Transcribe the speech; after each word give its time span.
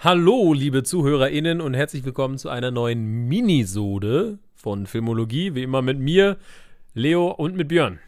Hallo, 0.00 0.52
liebe 0.52 0.84
ZuhörerInnen 0.84 1.60
und 1.60 1.74
herzlich 1.74 2.04
willkommen 2.04 2.38
zu 2.38 2.50
einer 2.50 2.70
neuen 2.70 3.26
Minisode 3.26 4.38
von 4.54 4.86
Filmologie. 4.86 5.56
Wie 5.56 5.64
immer 5.64 5.82
mit 5.82 5.98
mir, 5.98 6.36
Leo 6.94 7.32
und 7.32 7.56
mit 7.56 7.66
Björn. 7.66 7.98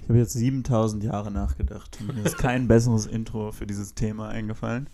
Ich 0.00 0.08
habe 0.08 0.20
jetzt 0.20 0.34
7000 0.34 1.02
Jahre 1.02 1.32
nachgedacht. 1.32 1.98
Mir 2.14 2.24
ist 2.24 2.38
kein 2.38 2.68
besseres 2.68 3.06
Intro 3.06 3.50
für 3.50 3.66
dieses 3.66 3.94
Thema 3.94 4.28
eingefallen. 4.28 4.88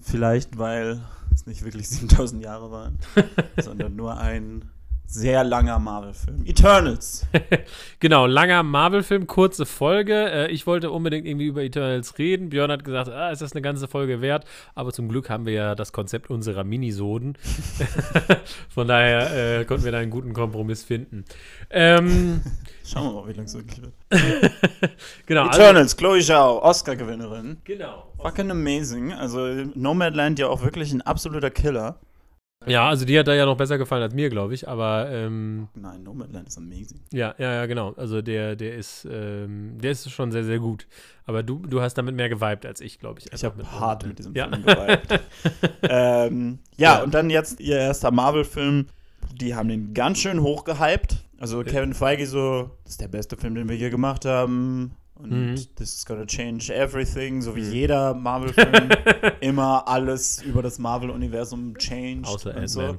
Vielleicht, 0.00 0.58
weil 0.58 1.00
es 1.32 1.46
nicht 1.46 1.64
wirklich 1.64 1.88
7000 1.88 2.42
Jahre 2.42 2.72
waren, 2.72 2.98
sondern 3.62 3.94
nur 3.94 4.18
ein 4.18 4.64
sehr 5.06 5.44
langer 5.44 5.78
Marvel-Film. 5.78 6.46
Eternals. 6.46 7.26
genau, 8.00 8.26
langer 8.26 8.62
Marvel-Film, 8.62 9.26
kurze 9.26 9.66
Folge. 9.66 10.30
Äh, 10.30 10.50
ich 10.50 10.66
wollte 10.66 10.90
unbedingt 10.90 11.26
irgendwie 11.26 11.46
über 11.46 11.62
Eternals 11.62 12.18
reden. 12.18 12.48
Björn 12.48 12.70
hat 12.70 12.82
gesagt, 12.82 13.10
ah, 13.10 13.30
ist 13.30 13.42
das 13.42 13.52
eine 13.52 13.60
ganze 13.60 13.88
Folge 13.88 14.22
wert? 14.22 14.46
Aber 14.74 14.92
zum 14.92 15.08
Glück 15.08 15.28
haben 15.28 15.44
wir 15.44 15.52
ja 15.52 15.74
das 15.74 15.92
Konzept 15.92 16.30
unserer 16.30 16.64
Minisoden. 16.64 17.36
Von 18.70 18.88
daher 18.88 19.60
äh, 19.60 19.64
konnten 19.66 19.84
wir 19.84 19.92
da 19.92 19.98
einen 19.98 20.10
guten 20.10 20.32
Kompromiss 20.32 20.82
finden. 20.82 21.24
Ähm, 21.68 22.40
Schauen 22.84 23.04
wir 23.04 23.20
mal, 23.20 23.28
wie 23.28 23.32
lange 23.32 23.44
es 23.44 23.54
wirklich 23.54 23.82
wird. 23.82 23.92
genau. 25.26 25.46
Eternals, 25.48 25.92
also, 25.92 25.96
Chloe 25.96 26.20
Zhao, 26.20 26.62
Oscar-Gewinnerin. 26.62 27.58
Genau. 27.64 28.12
Fucking 28.20 28.50
amazing. 28.50 29.12
Also 29.12 29.46
Nomadland 29.74 30.38
ja 30.38 30.48
auch 30.48 30.62
wirklich 30.62 30.92
ein 30.92 31.02
absoluter 31.02 31.50
Killer. 31.50 31.98
Ja, 32.66 32.88
also 32.88 33.04
die 33.04 33.18
hat 33.18 33.28
da 33.28 33.34
ja 33.34 33.46
noch 33.46 33.56
besser 33.56 33.78
gefallen 33.78 34.02
als 34.02 34.14
mir, 34.14 34.30
glaube 34.30 34.54
ich, 34.54 34.68
aber 34.68 35.08
ähm, 35.10 35.68
Nein, 35.74 36.02
Nomadland 36.02 36.48
ist 36.48 36.58
amazing. 36.58 37.00
Ja, 37.12 37.34
ja, 37.38 37.52
ja, 37.54 37.66
genau. 37.66 37.92
Also 37.96 38.22
der, 38.22 38.56
der 38.56 38.76
ist, 38.76 39.06
ähm, 39.10 39.78
der 39.80 39.92
ist 39.92 40.10
schon 40.10 40.32
sehr, 40.32 40.44
sehr 40.44 40.58
gut. 40.58 40.86
Aber 41.26 41.42
du, 41.42 41.58
du 41.58 41.80
hast 41.80 41.94
damit 41.94 42.14
mehr 42.14 42.28
geweibt 42.28 42.66
als 42.66 42.80
ich, 42.80 42.98
glaube 42.98 43.20
ich. 43.20 43.32
Ich 43.32 43.44
habe 43.44 43.70
hart 43.70 44.06
mit 44.06 44.18
diesem 44.18 44.34
ja. 44.34 44.48
Film 44.48 44.62
geweibt. 44.62 45.20
ähm, 45.82 46.58
ja, 46.76 46.96
ja, 46.96 47.02
und 47.02 47.14
dann 47.14 47.30
jetzt 47.30 47.60
ihr 47.60 47.78
erster 47.78 48.10
Marvel-Film. 48.10 48.86
Die 49.34 49.54
haben 49.54 49.68
den 49.68 49.94
ganz 49.94 50.18
schön 50.18 50.42
hochgehypt. 50.42 51.16
Also 51.38 51.62
Kevin 51.62 51.94
Feige 51.94 52.26
so, 52.26 52.70
das 52.84 52.92
ist 52.92 53.00
der 53.00 53.08
beste 53.08 53.36
Film, 53.36 53.54
den 53.54 53.68
wir 53.68 53.76
hier 53.76 53.90
gemacht 53.90 54.24
haben. 54.24 54.92
Und 55.14 55.30
mhm. 55.30 55.54
this 55.76 55.94
is 55.94 56.04
gonna 56.06 56.26
change 56.26 56.72
everything, 56.72 57.42
so 57.42 57.54
wie 57.54 57.62
mhm. 57.62 57.72
jeder 57.72 58.14
Marvel-Film 58.14 58.88
immer 59.40 59.86
alles 59.86 60.42
über 60.42 60.62
das 60.62 60.78
Marvel-Universum 60.78 61.76
changed. 61.78 62.26
Außer 62.26 62.50
Ant-Man. 62.50 62.68
So. 62.68 62.96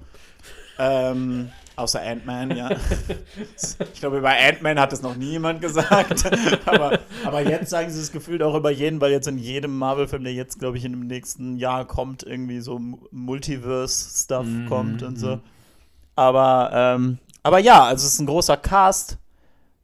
Ähm, 0.79 1.49
außer 1.75 2.01
Ant-Man, 2.01 2.55
ja. 2.55 2.69
ich 3.93 3.99
glaube, 3.99 4.19
über 4.19 4.29
Ant-Man 4.29 4.79
hat 4.79 4.91
das 4.91 5.01
noch 5.01 5.15
nie 5.15 5.31
jemand 5.31 5.61
gesagt. 5.61 6.25
aber, 6.65 6.99
aber 7.25 7.41
jetzt 7.41 7.69
sagen 7.69 7.89
sie 7.89 7.99
es 7.99 8.11
gefühlt 8.11 8.43
auch 8.43 8.55
über 8.55 8.71
jeden, 8.71 9.01
weil 9.01 9.11
jetzt 9.11 9.27
in 9.27 9.37
jedem 9.37 9.77
Marvel-Film, 9.77 10.23
der 10.23 10.33
jetzt, 10.33 10.59
glaube 10.59 10.77
ich, 10.77 10.85
in 10.85 10.93
dem 10.93 11.07
nächsten 11.07 11.57
Jahr 11.57 11.85
kommt, 11.85 12.23
irgendwie 12.23 12.59
so 12.61 12.79
Multiverse-Stuff 13.11 14.45
mm 14.45 14.67
kommt 14.67 15.03
und 15.03 15.17
so. 15.17 15.35
Mhm. 15.37 15.41
Aber, 16.15 16.69
ähm, 16.73 17.17
aber 17.41 17.59
ja, 17.59 17.83
also 17.83 18.05
es 18.05 18.13
ist 18.13 18.19
ein 18.19 18.27
großer 18.27 18.57
Cast 18.57 19.17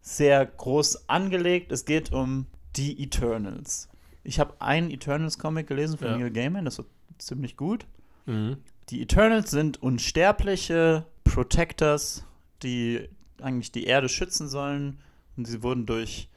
sehr 0.10 0.46
groß 0.46 1.08
angelegt. 1.08 1.72
Es 1.72 1.86
geht 1.86 2.12
um 2.12 2.48
die 2.76 3.02
Eternals. 3.04 3.90
Ich 4.24 4.40
habe 4.40 4.60
einen 4.60 4.90
Eternals-Comic 4.90 5.68
gelesen 5.68 5.98
von 5.98 6.08
ja. 6.08 6.18
Neil 6.18 6.32
Gaiman, 6.32 6.66
das 6.66 6.80
war 6.80 6.86
ziemlich 7.18 7.56
gut. 7.58 7.86
Mhm. 8.26 8.58
Die 8.90 9.02
Eternals 9.02 9.52
sind 9.52 9.82
unsterbliche 9.82 11.06
Protectors, 11.24 12.26
die 12.64 13.08
eigentlich 13.42 13.72
die 13.72 13.86
Erde 13.86 14.10
schützen 14.10 14.50
sollen. 14.50 15.00
Und 15.38 15.46
sie 15.46 15.62
wurden 15.62 15.86
durch 15.86 16.28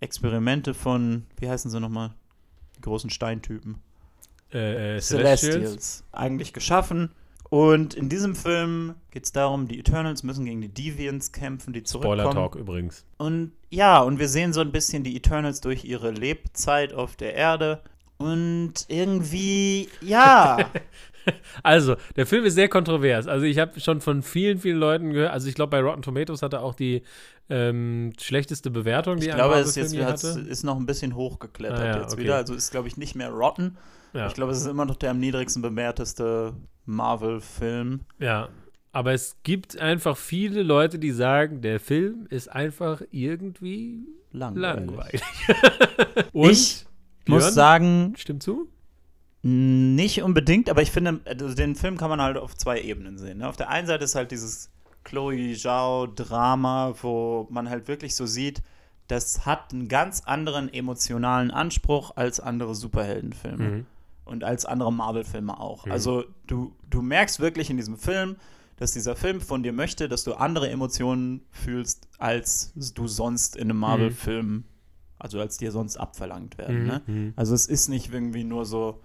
Experimente 0.00 0.74
von, 0.74 1.26
wie 1.38 1.48
heißen 1.48 1.70
sie 1.70 1.80
nochmal? 1.80 2.12
Die 2.76 2.82
großen 2.82 3.10
Steintypen. 3.10 3.78
Äh, 4.52 4.96
äh, 4.96 5.00
Celestials. 5.00 5.40
Celestials. 5.40 6.04
Eigentlich 6.12 6.52
geschaffen. 6.52 7.10
Und 7.52 7.92
in 7.92 8.08
diesem 8.08 8.34
Film 8.34 8.94
geht 9.10 9.24
es 9.24 9.32
darum, 9.32 9.68
die 9.68 9.78
Eternals 9.78 10.22
müssen 10.22 10.46
gegen 10.46 10.62
die 10.62 10.72
Deviants 10.72 11.32
kämpfen, 11.32 11.74
die 11.74 11.82
zurückkommen. 11.82 12.20
Spoiler 12.20 12.34
Talk 12.34 12.54
übrigens. 12.56 13.04
Und 13.18 13.52
ja, 13.68 14.00
und 14.00 14.18
wir 14.18 14.28
sehen 14.28 14.54
so 14.54 14.62
ein 14.62 14.72
bisschen 14.72 15.04
die 15.04 15.14
Eternals 15.14 15.60
durch 15.60 15.84
ihre 15.84 16.12
Lebzeit 16.12 16.94
auf 16.94 17.14
der 17.16 17.34
Erde. 17.34 17.82
Und 18.16 18.86
irgendwie, 18.88 19.90
ja. 20.00 20.60
also, 21.62 21.96
der 22.16 22.24
Film 22.24 22.46
ist 22.46 22.54
sehr 22.54 22.70
kontrovers. 22.70 23.26
Also, 23.26 23.44
ich 23.44 23.58
habe 23.58 23.78
schon 23.80 24.00
von 24.00 24.22
vielen, 24.22 24.56
vielen 24.56 24.78
Leuten 24.78 25.12
gehört. 25.12 25.34
Also, 25.34 25.46
ich 25.46 25.54
glaube, 25.54 25.72
bei 25.72 25.82
Rotten 25.82 26.00
Tomatoes 26.00 26.40
hat 26.40 26.54
er 26.54 26.62
auch 26.62 26.74
die 26.74 27.02
ähm, 27.50 28.14
schlechteste 28.18 28.70
Bewertung, 28.70 29.18
die 29.18 29.28
ich 29.28 29.34
glaube, 29.34 29.56
es 29.56 29.76
ist, 29.76 29.92
jetzt, 29.92 30.24
ist 30.24 30.64
noch 30.64 30.78
ein 30.78 30.86
bisschen 30.86 31.14
hochgeklettert 31.14 31.80
ah, 31.80 31.84
ja, 31.84 32.00
jetzt 32.00 32.14
okay. 32.14 32.22
wieder. 32.22 32.36
Also, 32.36 32.54
ist, 32.54 32.70
glaube 32.70 32.88
ich, 32.88 32.96
nicht 32.96 33.14
mehr 33.14 33.28
Rotten. 33.28 33.76
Ja. 34.12 34.26
Ich 34.26 34.34
glaube, 34.34 34.52
es 34.52 34.58
ist 34.58 34.66
immer 34.66 34.84
noch 34.84 34.96
der 34.96 35.10
am 35.10 35.20
niedrigsten 35.20 35.62
bewerteste 35.62 36.54
Marvel-Film. 36.84 38.00
Ja, 38.18 38.48
aber 38.92 39.12
es 39.14 39.36
gibt 39.42 39.78
einfach 39.78 40.18
viele 40.18 40.62
Leute, 40.62 40.98
die 40.98 41.12
sagen, 41.12 41.62
der 41.62 41.80
Film 41.80 42.26
ist 42.28 42.48
einfach 42.48 43.00
irgendwie 43.10 44.06
langweilig. 44.32 44.86
langweilig. 44.86 45.22
Und 46.32 46.50
ich 46.50 46.86
Björn, 47.24 47.40
muss 47.42 47.54
sagen, 47.54 48.14
stimmt 48.18 48.42
zu? 48.42 48.68
Nicht 49.42 50.22
unbedingt, 50.22 50.68
aber 50.68 50.82
ich 50.82 50.90
finde, 50.90 51.20
also 51.24 51.54
den 51.54 51.74
Film 51.74 51.96
kann 51.96 52.10
man 52.10 52.20
halt 52.20 52.36
auf 52.36 52.54
zwei 52.54 52.80
Ebenen 52.80 53.16
sehen. 53.18 53.38
Ne? 53.38 53.48
Auf 53.48 53.56
der 53.56 53.70
einen 53.70 53.86
Seite 53.86 54.04
ist 54.04 54.14
halt 54.14 54.30
dieses 54.30 54.70
Chloe 55.04 55.54
Zhao 55.56 56.06
Drama, 56.06 56.94
wo 57.00 57.48
man 57.50 57.70
halt 57.70 57.88
wirklich 57.88 58.14
so 58.14 58.26
sieht, 58.26 58.62
das 59.08 59.46
hat 59.46 59.72
einen 59.72 59.88
ganz 59.88 60.22
anderen 60.26 60.72
emotionalen 60.72 61.50
Anspruch 61.50 62.12
als 62.14 62.40
andere 62.40 62.74
Superheldenfilme. 62.74 63.64
Mhm 63.64 63.86
und 64.24 64.44
als 64.44 64.64
andere 64.64 64.92
Marvel-Filme 64.92 65.58
auch. 65.58 65.86
Mhm. 65.86 65.92
Also 65.92 66.24
du, 66.46 66.74
du 66.88 67.02
merkst 67.02 67.40
wirklich 67.40 67.70
in 67.70 67.76
diesem 67.76 67.96
Film, 67.96 68.36
dass 68.76 68.92
dieser 68.92 69.16
Film 69.16 69.40
von 69.40 69.62
dir 69.62 69.72
möchte, 69.72 70.08
dass 70.08 70.24
du 70.24 70.34
andere 70.34 70.68
Emotionen 70.70 71.42
fühlst, 71.50 72.08
als 72.18 72.72
du 72.74 73.06
sonst 73.06 73.56
in 73.56 73.70
einem 73.70 73.78
Marvel-Film, 73.78 74.46
mhm. 74.46 74.64
also 75.18 75.40
als 75.40 75.56
dir 75.56 75.70
sonst 75.70 75.96
abverlangt 75.96 76.58
werden. 76.58 76.82
Mhm. 76.82 76.86
Ne? 76.86 77.02
Mhm. 77.06 77.32
Also 77.36 77.54
es 77.54 77.66
ist 77.66 77.88
nicht 77.88 78.12
irgendwie 78.12 78.44
nur 78.44 78.64
so, 78.64 79.00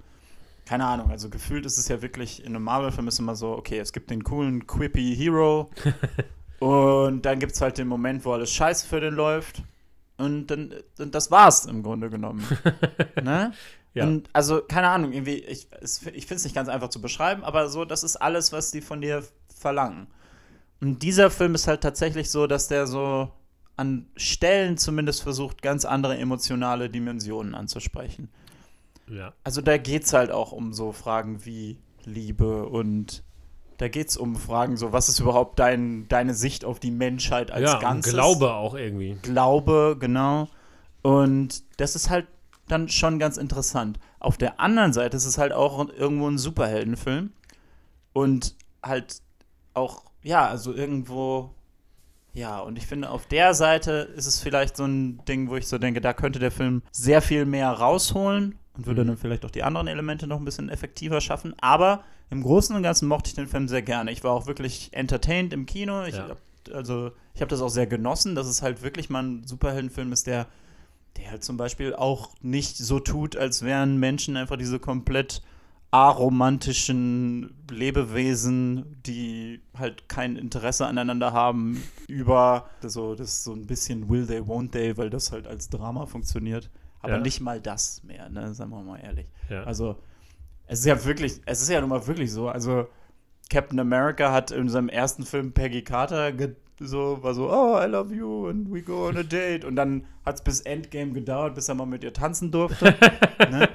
keine 0.66 0.86
Ahnung, 0.86 1.12
also 1.12 1.30
gefühlt 1.30 1.66
ist 1.66 1.78
es 1.78 1.88
ja 1.88 2.02
wirklich, 2.02 2.42
in 2.42 2.56
einem 2.56 2.64
Marvel-Film 2.64 3.08
ist 3.08 3.20
immer 3.20 3.36
so, 3.36 3.52
okay, 3.52 3.80
es 3.80 3.94
gibt 3.94 4.10
den 4.10 4.24
coolen, 4.24 4.66
quippy 4.68 5.16
Hero 5.16 5.70
und 6.60 7.24
dann 7.24 7.40
gibt 7.40 7.54
es 7.54 7.62
halt 7.62 7.78
den 7.78 7.88
Moment, 7.88 8.26
wo 8.26 8.34
alles 8.34 8.52
scheiße 8.52 8.88
für 8.88 9.00
den 9.00 9.14
läuft. 9.14 9.64
Und 10.18 10.48
dann, 10.48 10.74
und 10.98 11.14
das 11.14 11.30
war's 11.30 11.66
im 11.66 11.84
Grunde 11.84 12.10
genommen. 12.10 12.44
ne? 13.24 13.54
Ja. 13.98 14.06
Und 14.06 14.30
also, 14.34 14.62
keine 14.62 14.90
Ahnung, 14.90 15.12
irgendwie, 15.12 15.40
ich, 15.40 15.68
ich 15.82 16.26
finde 16.26 16.36
es 16.36 16.44
nicht 16.44 16.56
ganz 16.56 16.70
einfach 16.70 16.90
zu 16.90 17.02
beschreiben, 17.02 17.44
aber 17.44 17.68
so, 17.70 17.84
das 17.84 18.04
ist 18.04 18.16
alles, 18.16 18.52
was 18.52 18.72
die 18.72 18.82
von 18.82 19.02
dir 19.02 19.24
verlangen. 19.54 20.08
Und 20.80 21.02
dieser 21.02 21.32
Film 21.32 21.56
ist 21.56 21.68
halt 21.68 21.82
tatsächlich 21.82 22.30
so, 22.30 22.46
dass 22.46 22.68
der 22.68 22.86
so 22.86 23.32
an 23.76 24.08
Stellen 24.16 24.78
zumindest 24.78 25.24
versucht, 25.24 25.62
ganz 25.62 25.86
andere 25.86 26.18
emotionale 26.18 26.90
Dimensionen 26.90 27.56
anzusprechen. 27.56 28.30
Ja. 29.08 29.34
Also 29.44 29.62
da 29.62 29.78
geht 29.78 30.04
es 30.04 30.14
halt 30.14 30.32
auch 30.32 30.52
um 30.52 30.74
so 30.74 30.92
Fragen 30.92 31.46
wie 31.46 31.80
Liebe 32.04 32.66
und 32.68 33.24
da 33.78 33.88
geht 33.88 34.10
es 34.10 34.18
um 34.18 34.36
Fragen 34.36 34.78
so, 34.78 34.92
was 34.92 35.10
ist 35.10 35.20
überhaupt 35.20 35.60
dein, 35.60 36.08
deine 36.08 36.34
Sicht 36.34 36.66
auf 36.66 36.80
die 36.80 36.92
Menschheit 36.92 37.52
als 37.52 37.72
ja, 37.72 37.80
Ganzes? 37.80 38.14
Glaube 38.14 38.54
auch 38.54 38.74
irgendwie. 38.76 39.18
Glaube, 39.22 39.98
genau. 40.00 40.48
Und 41.04 41.64
das 41.80 41.96
ist 41.96 42.10
halt 42.10 42.28
dann 42.68 42.90
schon 42.90 43.20
ganz 43.20 43.38
interessant. 43.38 44.00
Auf 44.20 44.38
der 44.38 44.60
anderen 44.60 44.94
Seite 44.94 45.18
ist 45.18 45.26
es 45.26 45.38
halt 45.38 45.54
auch 45.54 45.90
irgendwo 45.90 46.28
ein 46.28 46.38
Superheldenfilm 46.38 47.32
und 48.14 48.56
halt 48.84 49.22
auch, 49.74 50.04
ja, 50.24 50.48
also 50.48 50.74
irgendwo, 50.74 51.52
ja, 52.34 52.60
und 52.60 52.78
ich 52.78 52.88
finde, 52.88 53.10
auf 53.10 53.26
der 53.28 53.54
Seite 53.54 54.10
ist 54.16 54.26
es 54.26 54.40
vielleicht 54.40 54.78
so 54.78 54.86
ein 54.86 55.24
Ding, 55.26 55.50
wo 55.50 55.56
ich 55.56 55.68
so 55.68 55.78
denke, 55.78 56.02
da 56.02 56.14
könnte 56.14 56.40
der 56.40 56.52
Film 56.52 56.82
sehr 56.92 57.22
viel 57.22 57.46
mehr 57.46 57.70
rausholen 57.70 58.56
und 58.76 58.86
würde 58.86 59.04
mhm. 59.04 59.08
dann 59.10 59.18
vielleicht 59.18 59.46
auch 59.46 59.52
die 59.52 59.64
anderen 59.64 59.88
Elemente 59.88 60.28
noch 60.28 60.38
ein 60.38 60.46
bisschen 60.46 60.70
effektiver 60.70 61.22
schaffen. 61.22 61.56
Aber 61.60 62.04
im 62.30 62.44
Großen 62.44 62.76
und 62.76 62.84
Ganzen 62.84 63.08
mochte 63.08 63.30
ich 63.30 63.36
den 63.36 63.48
Film 63.48 63.68
sehr 63.68 63.82
gerne. 63.82 64.12
Ich 64.12 64.24
war 64.24 64.32
auch 64.32 64.48
wirklich 64.48 64.90
entertained 64.92 65.54
im 65.54 65.66
Kino. 65.66 66.04
Ich, 66.04 66.16
ja. 66.16 66.36
Also, 66.74 67.12
ich 67.34 67.42
habe 67.42 67.50
das 67.50 67.62
auch 67.62 67.70
sehr 67.70 67.88
genossen, 67.88 68.36
dass 68.36 68.48
es 68.48 68.62
halt 68.62 68.82
wirklich 68.82 69.10
mal 69.10 69.24
ein 69.24 69.44
Superheldenfilm 69.46 70.12
ist, 70.12 70.28
der 70.28 70.48
der 71.18 71.32
halt 71.32 71.44
zum 71.44 71.58
Beispiel 71.58 71.96
auch 71.96 72.30
nicht 72.42 72.78
so 72.78 73.00
tut, 73.00 73.36
als 73.36 73.64
wären 73.64 73.98
Menschen 73.98 74.38
einfach 74.38 74.58
diese 74.58 74.80
komplett 74.80 75.42
aromantischen 75.92 77.56
Lebewesen, 77.72 79.02
die 79.06 79.62
halt 79.78 80.10
kein 80.10 80.36
Interesse 80.36 80.86
aneinander 80.86 81.32
haben, 81.32 81.82
über 82.08 82.70
so, 82.82 83.16
das 83.16 83.30
ist 83.30 83.44
so 83.46 83.54
ein 83.54 83.66
bisschen 83.68 84.10
Will 84.10 84.28
They, 84.28 84.42
Won't 84.42 84.72
They, 84.72 84.98
weil 84.98 85.10
das 85.10 85.32
halt 85.32 85.48
als 85.48 85.70
Drama 85.70 86.06
funktioniert. 86.06 86.70
Aber 87.00 87.14
ja. 87.14 87.20
nicht 87.20 87.40
mal 87.40 87.62
das 87.62 88.04
mehr, 88.04 88.30
ne? 88.30 88.54
Sagen 88.54 88.72
wir 88.72 88.82
mal 88.82 89.00
ehrlich. 89.00 89.28
Ja. 89.50 89.64
Also, 89.64 89.98
es 90.66 90.80
ist 90.80 90.86
ja 90.86 91.06
wirklich, 91.06 91.40
es 91.46 91.62
ist 91.62 91.70
ja 91.70 91.80
nun 91.80 91.90
mal 91.90 92.06
wirklich 92.06 92.32
so. 92.32 92.50
Also, 92.50 92.88
Captain 93.50 93.80
America 93.80 94.32
hat 94.34 94.52
in 94.52 94.68
seinem 94.68 94.90
ersten 94.90 95.24
Film 95.24 95.54
Peggy 95.54 95.84
Carter 95.84 96.34
so, 96.80 97.22
war 97.22 97.34
so, 97.34 97.50
oh, 97.50 97.78
I 97.78 97.86
love 97.86 98.14
you 98.14 98.48
and 98.48 98.72
we 98.72 98.82
go 98.82 99.08
on 99.08 99.18
a 99.18 99.24
date. 99.24 99.66
Und 99.66 99.76
dann 99.76 100.06
hat 100.26 100.36
es 100.36 100.42
bis 100.42 100.62
Endgame 100.62 101.12
gedauert, 101.12 101.56
bis 101.56 101.70
er 101.70 101.76
mal 101.76 101.86
mit 101.86 102.04
ihr 102.04 102.14
tanzen 102.14 102.52
durfte. 102.52 102.96
ne? 103.52 103.70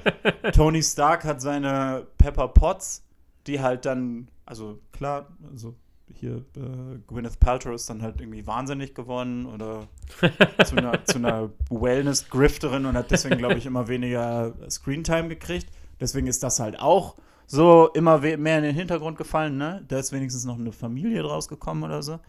Tony 0.53 0.81
Stark 0.81 1.25
hat 1.25 1.41
seine 1.41 2.07
Pepper 2.17 2.47
Potts, 2.47 3.03
die 3.47 3.59
halt 3.59 3.85
dann, 3.85 4.29
also 4.45 4.79
klar, 4.91 5.27
also 5.51 5.75
hier 6.07 6.37
äh, 6.55 6.99
Gwyneth 7.07 7.39
Paltrow 7.39 7.73
ist 7.73 7.89
dann 7.89 8.01
halt 8.01 8.21
irgendwie 8.21 8.45
wahnsinnig 8.45 8.93
geworden 8.93 9.45
oder 9.45 9.87
zu 10.65 10.77
einer, 10.77 11.03
zu 11.05 11.17
einer 11.17 11.49
Wellness-Grifterin 11.69 12.85
und 12.85 12.95
hat 12.95 13.11
deswegen, 13.11 13.37
glaube 13.37 13.55
ich, 13.55 13.65
immer 13.65 13.87
weniger 13.87 14.53
Screentime 14.69 15.29
gekriegt. 15.29 15.67
Deswegen 15.99 16.27
ist 16.27 16.43
das 16.43 16.59
halt 16.59 16.79
auch 16.79 17.15
so 17.47 17.89
immer 17.93 18.19
mehr 18.19 18.57
in 18.57 18.63
den 18.63 18.75
Hintergrund 18.75 19.17
gefallen, 19.17 19.57
ne? 19.57 19.83
Da 19.87 19.99
ist 19.99 20.11
wenigstens 20.11 20.45
noch 20.45 20.57
eine 20.57 20.71
Familie 20.71 21.21
draus 21.23 21.47
gekommen 21.47 21.83
oder 21.83 22.01
so. 22.01 22.19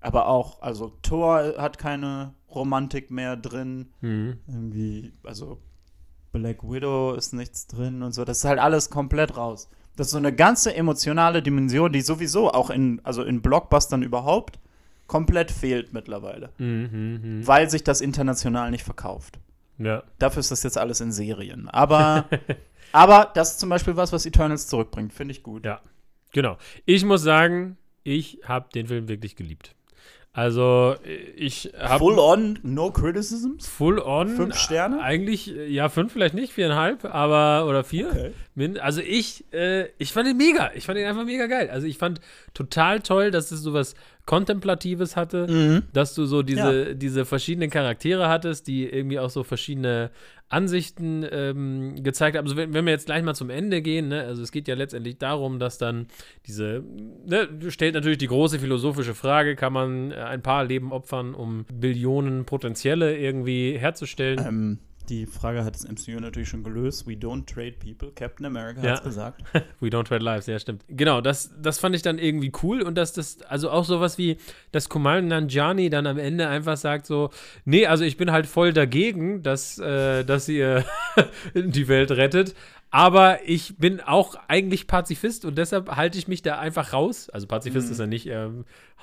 Aber 0.00 0.28
auch, 0.28 0.62
also 0.62 0.92
Thor 1.02 1.54
hat 1.58 1.78
keine 1.78 2.34
Romantik 2.54 3.10
mehr 3.10 3.36
drin. 3.36 3.90
Mhm. 4.00 4.38
Irgendwie, 4.46 5.12
also 5.24 5.58
Black 6.32 6.62
Widow 6.62 7.14
ist 7.14 7.32
nichts 7.32 7.66
drin 7.66 8.02
und 8.02 8.12
so. 8.12 8.24
Das 8.24 8.38
ist 8.38 8.44
halt 8.44 8.58
alles 8.58 8.90
komplett 8.90 9.36
raus. 9.36 9.68
Das 9.96 10.08
ist 10.08 10.12
so 10.12 10.18
eine 10.18 10.32
ganze 10.32 10.74
emotionale 10.74 11.42
Dimension, 11.42 11.92
die 11.92 12.02
sowieso 12.02 12.52
auch 12.52 12.70
in, 12.70 13.00
also 13.04 13.24
in 13.24 13.42
Blockbustern 13.42 14.02
überhaupt 14.02 14.60
komplett 15.08 15.50
fehlt 15.50 15.92
mittlerweile. 15.92 16.50
Mhm, 16.58 17.20
mhm. 17.22 17.46
Weil 17.46 17.68
sich 17.68 17.82
das 17.82 18.00
international 18.00 18.70
nicht 18.70 18.84
verkauft. 18.84 19.40
Ja. 19.78 20.04
Dafür 20.18 20.40
ist 20.40 20.50
das 20.50 20.62
jetzt 20.62 20.78
alles 20.78 21.00
in 21.00 21.10
Serien. 21.10 21.68
Aber, 21.68 22.26
aber 22.92 23.32
das 23.34 23.52
ist 23.52 23.60
zum 23.60 23.70
Beispiel 23.70 23.96
was, 23.96 24.12
was 24.12 24.26
Eternals 24.26 24.68
zurückbringt. 24.68 25.12
Finde 25.12 25.32
ich 25.32 25.42
gut. 25.42 25.64
Ja, 25.64 25.80
genau. 26.32 26.58
Ich 26.84 27.04
muss 27.04 27.22
sagen, 27.22 27.76
ich 28.04 28.40
habe 28.44 28.68
den 28.72 28.86
Film 28.86 29.08
wirklich 29.08 29.34
geliebt. 29.34 29.74
Also, 30.38 30.94
ich 31.34 31.72
habe. 31.76 31.98
Full 31.98 32.16
on, 32.20 32.60
no 32.62 32.92
criticisms? 32.92 33.66
Full 33.66 33.98
on. 33.98 34.28
Fünf 34.28 34.54
Sterne? 34.54 35.00
Eigentlich, 35.00 35.52
äh, 35.52 35.66
ja, 35.66 35.88
fünf 35.88 36.12
vielleicht 36.12 36.34
nicht, 36.34 36.52
viereinhalb, 36.52 37.04
aber, 37.06 37.68
oder 37.68 37.82
vier. 37.82 38.08
Okay. 38.56 38.78
Also 38.78 39.00
ich, 39.00 39.52
äh, 39.52 39.88
ich 39.98 40.12
fand 40.12 40.28
ihn 40.28 40.36
mega. 40.36 40.70
Ich 40.76 40.86
fand 40.86 40.96
ihn 40.96 41.06
einfach 41.06 41.24
mega 41.24 41.48
geil. 41.48 41.70
Also 41.70 41.88
ich 41.88 41.98
fand 41.98 42.20
total 42.54 43.00
toll, 43.00 43.32
dass 43.32 43.50
es 43.50 43.62
sowas 43.62 43.96
Kontemplatives 44.28 45.16
hatte, 45.16 45.82
dass 45.94 46.14
du 46.14 46.26
so 46.26 46.42
diese, 46.42 46.94
diese 46.94 47.24
verschiedenen 47.24 47.70
Charaktere 47.70 48.28
hattest, 48.28 48.66
die 48.68 48.86
irgendwie 48.86 49.18
auch 49.18 49.30
so 49.30 49.42
verschiedene 49.42 50.10
Ansichten 50.50 51.24
ähm, 51.30 52.02
gezeigt 52.02 52.36
haben. 52.36 52.44
Also 52.44 52.54
wenn, 52.54 52.74
wenn 52.74 52.84
wir 52.84 52.92
jetzt 52.92 53.06
gleich 53.06 53.22
mal 53.22 53.32
zum 53.32 53.48
Ende 53.48 53.80
gehen, 53.80 54.08
ne, 54.08 54.24
also 54.24 54.42
es 54.42 54.52
geht 54.52 54.68
ja 54.68 54.74
letztendlich 54.74 55.16
darum, 55.16 55.58
dass 55.58 55.78
dann 55.78 56.08
diese, 56.46 56.84
ne, 57.26 57.48
stellt 57.68 57.94
natürlich 57.94 58.18
die 58.18 58.26
große 58.26 58.58
philosophische 58.58 59.14
Frage, 59.14 59.56
kann 59.56 59.72
man 59.72 60.12
ein 60.12 60.42
paar 60.42 60.62
Leben 60.62 60.92
opfern, 60.92 61.34
um 61.34 61.64
Billionen 61.72 62.44
Potenzielle 62.44 63.16
irgendwie 63.16 63.78
herzustellen? 63.78 64.44
Ähm, 64.46 64.78
die 65.08 65.26
Frage 65.26 65.64
hat 65.64 65.74
das 65.74 65.86
MCU 65.88 66.20
natürlich 66.20 66.48
schon 66.48 66.62
gelöst. 66.62 67.06
We 67.06 67.12
don't 67.12 67.46
trade 67.46 67.72
people. 67.72 68.12
Captain 68.14 68.46
America 68.46 68.82
Ja. 68.82 68.92
hat's 68.92 69.02
gesagt. 69.02 69.42
We 69.80 69.88
don't 69.88 70.04
trade 70.04 70.24
lives, 70.24 70.46
ja, 70.46 70.58
stimmt. 70.58 70.84
Genau, 70.88 71.20
das, 71.20 71.50
das 71.60 71.78
fand 71.78 71.94
ich 71.96 72.02
dann 72.02 72.18
irgendwie 72.18 72.52
cool 72.62 72.82
und 72.82 72.94
dass 72.96 73.12
das, 73.12 73.42
also 73.42 73.70
auch 73.70 73.84
sowas 73.84 74.18
wie, 74.18 74.36
dass 74.72 74.88
Kumal 74.88 75.22
Nanjiani 75.22 75.90
dann 75.90 76.06
am 76.06 76.18
Ende 76.18 76.48
einfach 76.48 76.76
sagt 76.76 77.06
so, 77.06 77.30
nee, 77.64 77.86
also 77.86 78.04
ich 78.04 78.16
bin 78.16 78.30
halt 78.32 78.46
voll 78.46 78.72
dagegen, 78.72 79.42
dass, 79.42 79.78
äh, 79.78 80.24
dass 80.24 80.48
ihr 80.48 80.84
die 81.54 81.88
Welt 81.88 82.10
rettet, 82.10 82.54
aber 82.90 83.40
ich 83.46 83.76
bin 83.76 84.00
auch 84.00 84.34
eigentlich 84.48 84.86
Pazifist 84.86 85.44
und 85.44 85.58
deshalb 85.58 85.94
halte 85.96 86.18
ich 86.18 86.26
mich 86.26 86.40
da 86.42 86.58
einfach 86.58 86.92
raus. 86.94 87.28
Also 87.28 87.46
Pazifist 87.46 87.90
ist 87.90 87.98
er 87.98 88.06
nicht, 88.06 88.26
er 88.26 88.50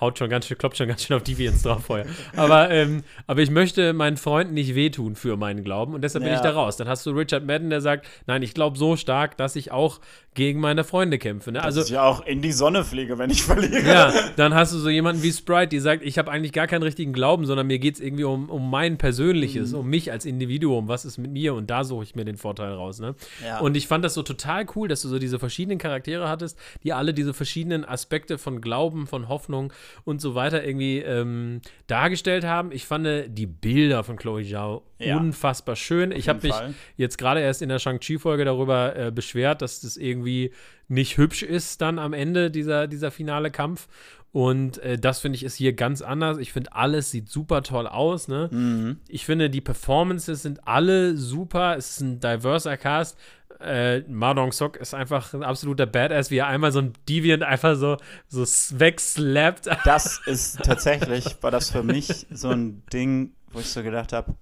haut 0.02 0.18
schon 0.20 0.30
ganz 0.30 0.46
schön, 0.48 0.58
kloppt 0.58 0.78
schon 0.78 0.88
ganz 0.88 1.04
schön 1.04 1.16
auf 1.16 1.24
Deviants 1.24 1.62
drauf 1.64 1.86
vorher. 1.86 2.06
Aber, 2.36 2.70
ähm, 2.70 3.04
aber 3.28 3.42
ich 3.42 3.50
möchte 3.50 3.94
meinen 3.94 4.18
Freunden 4.18 4.54
nicht 4.54 4.76
wehtun 4.76 5.16
für 5.16 5.38
meinen 5.38 5.64
Glauben 5.64 5.94
und 5.94 6.02
deshalb 6.02 6.24
bin 6.24 6.32
Ja. 6.34 6.38
ich 6.38 6.44
da 6.44 6.52
raus. 6.52 6.76
Dann 6.78 6.88
hast 6.90 7.06
du 7.06 7.12
Richard 7.12 7.46
Madden, 7.46 7.70
der 7.70 7.80
sagt, 7.82 8.06
nein, 8.28 8.44
ich 8.44 8.54
glaube 8.54 8.78
so 8.78 8.98
stark, 8.98 9.38
dass 9.38 9.56
ich 9.56 9.72
auch 9.72 10.00
gegen 10.34 10.60
meine 10.60 10.84
Freunde 10.84 11.18
kämpfe. 11.18 11.54
Ne? 11.54 11.64
Also 11.64 11.80
Also 11.80 11.90
ich 11.90 11.96
ja 11.96 12.04
auch 12.04 12.26
in 12.26 12.42
die 12.42 12.52
Sonne 12.52 12.84
fliege, 12.84 13.18
wenn 13.18 13.30
ich 13.30 13.42
verliere. 13.44 13.88
ja, 13.88 14.14
dann 14.36 14.54
hast 14.54 14.74
du 14.74 14.78
so 14.80 14.90
jemanden 14.90 15.24
wie 15.24 15.32
Sprite, 15.32 15.70
die 15.70 15.80
sagt, 15.80 16.04
ich 16.04 16.18
habe 16.18 16.30
eigentlich 16.30 16.52
gar 16.52 16.68
keinen 16.68 16.84
richtigen 16.84 17.14
Glauben, 17.14 17.46
sondern 17.46 17.68
mir 17.68 17.80
geht 17.80 17.96
es 17.96 18.02
irgendwie 18.02 18.26
um, 18.26 18.50
um 18.50 18.70
mein 18.70 18.98
Persönliches, 18.98 19.72
Mhm. 19.72 19.78
um 19.80 19.88
mich 19.90 20.12
als 20.12 20.26
Individuum, 20.26 20.90
was 20.90 21.06
ist 21.06 21.18
mit 21.18 21.32
mir 21.32 21.54
und 21.54 21.70
da 21.70 21.86
suche 21.86 22.04
ich 22.04 22.16
mir 22.16 22.26
den 22.26 22.36
Vorteil 22.36 22.74
raus. 22.74 23.00
Ne? 23.00 23.16
Ja. 23.46 23.60
Und 23.60 23.78
ich 23.78 23.88
fand 23.88 24.04
das 24.04 24.14
so 24.14 24.24
total 24.24 24.66
cool, 24.76 24.90
dass 24.90 25.02
du 25.04 25.08
so 25.08 25.20
diese 25.20 25.40
verschiedenen 25.40 25.78
Charaktere 25.78 26.28
hattest, 26.28 26.58
die 26.84 26.92
alle 26.92 27.14
diese 27.14 27.34
verschiedenen 27.34 27.86
Aspekte 27.86 28.38
von 28.38 28.60
Glauben, 28.60 29.08
von 29.08 29.30
Hoffnung 29.30 29.72
und 30.04 30.22
so 30.22 30.36
weiter 30.36 30.64
irgendwie 30.66 31.00
ähm, 31.00 31.62
dargestellt 31.88 32.44
haben. 32.46 32.72
Ich 32.72 32.86
fand 32.86 33.06
äh, 33.08 33.30
die 33.30 33.46
Bilder 33.48 34.04
von 34.04 34.18
Chloe 34.18 34.44
Zhao 34.44 34.84
Ja. 35.00 35.18
unfassbar 35.18 35.76
schön. 35.76 36.12
ich 36.12 36.30
habe 36.30 36.46
mich 36.48 36.56
jetzt 36.98 37.18
gerade 37.18 37.40
erst 37.42 37.62
in 37.62 37.70
der 37.70 37.80
Shang-Chi-Folge 37.80 38.46
darüber 38.46 38.96
äh, 38.96 39.12
beschwert, 39.12 39.62
dass 39.62 39.82
das 39.82 39.98
irgendwie 39.98 40.52
nicht 40.88 41.18
hübsch 41.18 41.44
ist 41.44 41.82
dann 41.82 42.00
am 42.00 42.14
Ende, 42.14 42.52
dieser, 42.52 42.88
dieser 42.88 43.12
finale 43.12 43.52
Kampf. 43.52 43.88
Und 44.32 44.80
äh, 44.80 44.98
das 45.00 45.22
finde 45.22 45.38
ich 45.38 45.44
ist 45.44 45.56
hier 45.56 45.72
ganz 45.72 46.02
anders. 46.02 46.38
Ich 46.40 46.52
finde, 46.52 46.74
alles 46.74 47.10
sieht 47.10 47.30
super 47.30 47.64
toll 47.64 47.88
aus. 47.88 48.28
Ne? 48.28 48.50
Mhm. 48.52 48.98
Ich 49.08 49.26
finde, 49.26 49.50
die 49.50 49.62
Performances 49.62 50.42
sind 50.42 50.68
alle 50.68 51.16
super. 51.16 51.78
Es 51.78 51.92
ist 51.92 52.02
ein 52.02 52.20
diverser 52.20 52.76
Cast. 52.76 53.18
Äh, 53.60 54.02
Ma 54.10 54.34
Dong 54.34 54.52
Sok 54.52 54.78
ist 54.78 54.94
einfach 54.94 55.34
ein 55.34 55.44
absoluter 55.44 55.86
Badass, 55.86 56.32
wie 56.32 56.38
er 56.38 56.48
einmal 56.48 56.72
so 56.72 56.80
ein 56.80 56.94
Deviant 57.08 57.44
einfach 57.44 57.76
so, 57.76 57.98
so 58.28 58.44
wegslappt. 58.80 59.70
Das 59.86 60.22
ist 60.26 60.62
tatsächlich, 60.64 61.38
war 61.42 61.52
das 61.52 61.70
für 61.70 61.84
mich 61.84 62.28
so 62.32 62.50
ein 62.50 62.84
Ding, 62.92 63.32
wo 63.52 63.60
ich 63.60 63.70
so 63.70 63.84
gedacht 63.84 64.14
habe, 64.14 64.36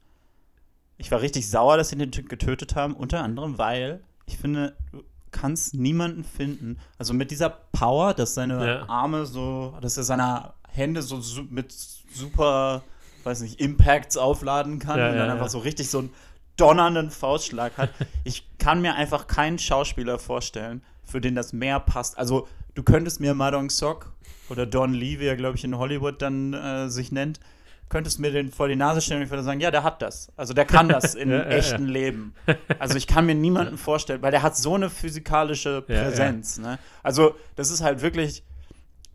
ich 0.97 1.11
war 1.11 1.21
richtig 1.21 1.49
sauer, 1.49 1.77
dass 1.77 1.89
sie 1.89 1.97
den 1.97 2.11
Typ 2.11 2.29
getötet 2.29 2.75
haben, 2.75 2.95
unter 2.95 3.23
anderem, 3.23 3.57
weil 3.57 4.01
ich 4.25 4.37
finde, 4.37 4.75
du 4.91 5.03
kannst 5.31 5.73
niemanden 5.73 6.23
finden, 6.23 6.77
also 6.97 7.13
mit 7.13 7.31
dieser 7.31 7.49
Power, 7.49 8.13
dass 8.13 8.35
seine 8.35 8.65
Ja. 8.65 8.89
Arme 8.89 9.25
so, 9.25 9.77
dass 9.81 9.97
er 9.97 10.03
seine 10.03 10.53
Hände 10.69 11.01
so 11.01 11.21
mit 11.49 11.71
super, 12.13 12.83
weiß 13.23 13.41
nicht, 13.41 13.59
Impacts 13.59 14.15
aufladen 14.17 14.79
kann 14.79 14.99
Ja, 14.99 15.09
und 15.09 15.17
dann 15.17 15.27
ja, 15.27 15.33
einfach 15.33 15.49
so 15.49 15.59
richtig 15.59 15.89
so 15.89 15.99
einen 15.99 16.09
donnernden 16.57 17.11
Faustschlag 17.11 17.77
hat. 17.77 17.89
ich 18.23 18.45
kann 18.57 18.81
mir 18.81 18.95
einfach 18.95 19.27
keinen 19.27 19.59
Schauspieler 19.59 20.19
vorstellen, 20.19 20.81
für 21.03 21.21
den 21.21 21.35
das 21.35 21.53
mehr 21.53 21.79
passt. 21.79 22.17
Also, 22.17 22.47
du 22.75 22.83
könntest 22.83 23.19
mir 23.19 23.33
Madong 23.33 23.69
Sok 23.69 24.11
oder 24.49 24.65
Don 24.65 24.93
Lee, 24.93 25.19
wie 25.19 25.25
er, 25.25 25.35
glaube 25.35 25.57
ich, 25.57 25.63
in 25.63 25.77
Hollywood 25.77 26.21
dann 26.21 26.53
äh, 26.53 26.89
sich 26.89 27.11
nennt, 27.11 27.39
könntest 27.89 28.19
mir 28.19 28.31
den 28.31 28.51
vor 28.51 28.67
die 28.67 28.75
Nase 28.75 29.01
stellen 29.01 29.19
und 29.19 29.25
ich 29.25 29.29
würde 29.29 29.43
sagen, 29.43 29.59
ja, 29.59 29.69
der 29.69 29.83
hat 29.83 30.01
das. 30.01 30.31
Also 30.35 30.53
der 30.53 30.65
kann 30.65 30.89
das 30.89 31.13
im 31.15 31.29
Ja, 31.29 31.37
ja, 31.37 31.43
echten 31.43 31.85
Leben. 31.85 32.33
Also 32.79 32.97
ich 32.97 33.05
kann 33.05 33.25
mir 33.25 33.35
niemanden 33.35 33.77
vorstellen, 33.77 34.21
weil 34.23 34.31
der 34.31 34.41
hat 34.41 34.57
so 34.57 34.73
eine 34.73 34.89
physikalische 34.89 35.83
Ja, 35.87 35.95
ja. 35.95 36.03
Präsenz. 36.03 36.57
Ne? 36.57 36.79
Also 37.03 37.35
das 37.55 37.69
ist 37.69 37.81
halt 37.81 38.01
wirklich, 38.01 38.43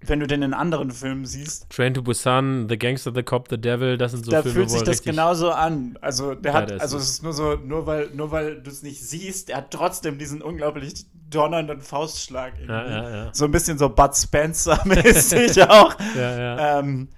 wenn 0.01 0.21
du 0.21 0.27
den 0.27 0.43
in 0.43 0.55
anderen 0.55 0.91
Filmen 0.91 1.27
siehst, 1.27 1.69
Train 1.71 1.93
to 1.95 2.03
Busan, 2.03 2.69
The 2.69 2.79
Gangster, 2.79 3.13
The 3.13 3.23
Cop, 3.23 3.49
The 3.51 3.61
Devil, 3.61 3.99
das 3.99 4.13
sind 4.13 4.25
so 4.25 4.31
da 4.31 4.43
Filme, 4.43 4.55
fühlt 4.55 4.71
wo 4.71 4.75
sich 4.75 4.83
das 4.83 5.03
genauso 5.03 5.51
an. 5.51 5.99
Also 6.01 6.35
der 6.35 6.53
hat, 6.53 6.81
also 6.81 6.99
es 6.99 7.11
ist 7.11 7.23
nur 7.23 7.33
so, 7.33 7.57
nur 7.57 7.87
weil, 7.87 8.11
nur 8.15 8.31
weil 8.31 8.61
du 8.61 8.71
es 8.71 8.83
nicht 8.83 9.05
siehst, 9.05 9.51
er 9.51 9.59
hat 9.59 9.71
trotzdem 9.71 10.19
diesen 10.19 10.41
unglaublich 10.41 11.07
donnernden 11.31 11.81
Faustschlag. 11.81 12.55
Ja, 12.67 12.89
ja. 12.89 13.31
So 13.33 13.45
ein 13.45 13.51
bisschen 13.51 13.77
so 13.77 13.89
Bud 13.89 14.15
Spencer-mäßig 14.15 15.63
auch. 15.69 15.97
Ähm, 16.17 17.09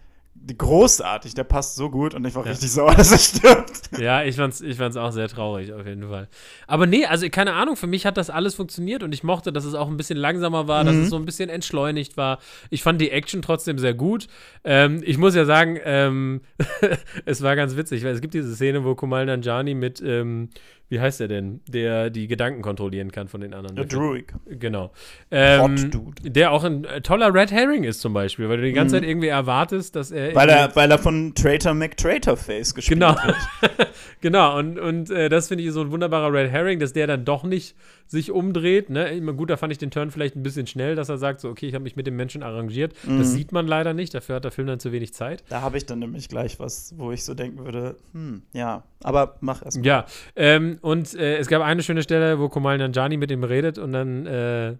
großartig, 0.56 1.34
der 1.34 1.44
passt 1.44 1.76
so 1.76 1.90
gut 1.90 2.14
und 2.14 2.26
ich 2.26 2.34
war 2.34 2.44
richtig 2.44 2.72
sauer, 2.72 2.94
dass 2.94 3.12
er 3.12 3.18
stirbt. 3.18 3.69
Ja, 3.98 4.22
ich 4.22 4.36
fand's, 4.36 4.60
ich 4.60 4.76
fand's 4.76 4.96
auch 4.96 5.10
sehr 5.10 5.28
traurig, 5.28 5.72
auf 5.72 5.86
jeden 5.86 6.08
Fall. 6.08 6.28
Aber 6.66 6.86
nee, 6.86 7.06
also 7.06 7.28
keine 7.28 7.54
Ahnung, 7.54 7.76
für 7.76 7.86
mich 7.86 8.06
hat 8.06 8.16
das 8.16 8.30
alles 8.30 8.54
funktioniert 8.54 9.02
und 9.02 9.12
ich 9.12 9.22
mochte, 9.24 9.52
dass 9.52 9.64
es 9.64 9.74
auch 9.74 9.88
ein 9.88 9.96
bisschen 9.96 10.18
langsamer 10.18 10.68
war, 10.68 10.84
dass 10.84 10.94
es 10.94 11.10
so 11.10 11.16
ein 11.16 11.24
bisschen 11.24 11.50
entschleunigt 11.50 12.16
war. 12.16 12.38
Ich 12.70 12.82
fand 12.82 13.00
die 13.00 13.10
Action 13.10 13.42
trotzdem 13.42 13.78
sehr 13.78 13.94
gut. 13.94 14.28
Ähm, 14.64 15.02
ich 15.04 15.18
muss 15.18 15.34
ja 15.34 15.44
sagen, 15.44 15.78
ähm, 15.84 16.40
es 17.24 17.42
war 17.42 17.56
ganz 17.56 17.76
witzig, 17.76 18.04
weil 18.04 18.12
es 18.12 18.20
gibt 18.20 18.34
diese 18.34 18.54
Szene, 18.54 18.84
wo 18.84 18.94
Kumal 18.94 19.26
Nanjani 19.26 19.74
mit, 19.74 20.00
ähm, 20.00 20.50
wie 20.90 21.00
heißt 21.00 21.20
er 21.20 21.28
denn, 21.28 21.60
der 21.68 22.10
die 22.10 22.26
Gedanken 22.28 22.62
kontrollieren 22.62 23.10
kann 23.12 23.28
von 23.28 23.40
den 23.40 23.54
anderen. 23.54 23.76
Der 23.76 23.86
Druid. 23.86 24.26
Genau. 24.46 24.92
Ähm, 25.30 25.60
Hot 25.62 25.94
Dude. 25.94 26.30
Der 26.30 26.50
auch 26.50 26.64
ein 26.64 26.84
äh, 26.84 27.00
toller 27.00 27.32
Red 27.32 27.52
Herring 27.52 27.84
ist 27.84 28.00
zum 28.00 28.12
Beispiel, 28.12 28.48
weil 28.48 28.58
du 28.58 28.64
die 28.64 28.72
ganze 28.72 28.96
Zeit 28.96 29.04
irgendwie 29.08 29.28
erwartest, 29.28 29.96
dass 29.96 30.10
er. 30.10 30.34
Weil 30.34 30.48
er, 30.48 30.74
weil 30.76 30.90
er 30.90 30.98
von 30.98 31.34
Traitor 31.34 31.74
McTraitorface 31.74 32.74
gespielt 32.74 33.00
Genau. 33.00 33.14
wird. 33.24 33.88
genau, 34.20 34.58
und, 34.58 34.78
und 34.78 35.10
äh, 35.10 35.28
das 35.28 35.48
finde 35.48 35.64
ich 35.64 35.72
so 35.72 35.80
ein 35.80 35.90
wunderbarer 35.92 36.32
Red 36.32 36.50
Herring, 36.50 36.80
dass 36.80 36.92
der 36.92 37.06
dann 37.06 37.24
doch 37.24 37.44
nicht 37.44 37.76
sich 38.08 38.32
umdreht. 38.32 38.90
Ne? 38.90 39.08
Immer 39.10 39.32
gut, 39.32 39.50
da 39.50 39.56
fand 39.56 39.70
ich 39.72 39.78
den 39.78 39.92
Turn 39.92 40.10
vielleicht 40.10 40.34
ein 40.34 40.42
bisschen 40.42 40.66
schnell, 40.66 40.96
dass 40.96 41.08
er 41.08 41.18
sagt, 41.18 41.40
so, 41.40 41.48
okay, 41.48 41.66
ich 41.68 41.74
habe 41.74 41.84
mich 41.84 41.94
mit 41.94 42.08
dem 42.08 42.16
Menschen 42.16 42.42
arrangiert. 42.42 42.92
Mhm. 43.06 43.18
Das 43.18 43.32
sieht 43.32 43.52
man 43.52 43.68
leider 43.68 43.94
nicht, 43.94 44.12
dafür 44.12 44.34
hat 44.36 44.44
der 44.44 44.50
Film 44.50 44.66
dann 44.66 44.80
zu 44.80 44.90
wenig 44.90 45.14
Zeit. 45.14 45.44
Da 45.48 45.60
habe 45.60 45.76
ich 45.76 45.86
dann 45.86 46.00
nämlich 46.00 46.28
gleich 46.28 46.58
was, 46.58 46.94
wo 46.96 47.12
ich 47.12 47.24
so 47.24 47.34
denken 47.34 47.64
würde, 47.64 47.94
hm, 48.12 48.42
ja, 48.52 48.82
aber 49.02 49.36
mach 49.40 49.64
erst 49.64 49.78
mal. 49.78 49.86
Ja, 49.86 50.06
ähm, 50.36 50.78
und 50.82 51.14
äh, 51.14 51.38
es 51.38 51.48
gab 51.48 51.62
eine 51.62 51.82
schöne 51.82 52.02
Stelle, 52.02 52.38
wo 52.38 52.48
Kumal 52.48 52.78
Nanjani 52.78 53.16
mit 53.16 53.30
ihm 53.30 53.44
redet 53.44 53.78
und 53.78 53.92
dann 53.92 54.26
äh, 54.26 54.74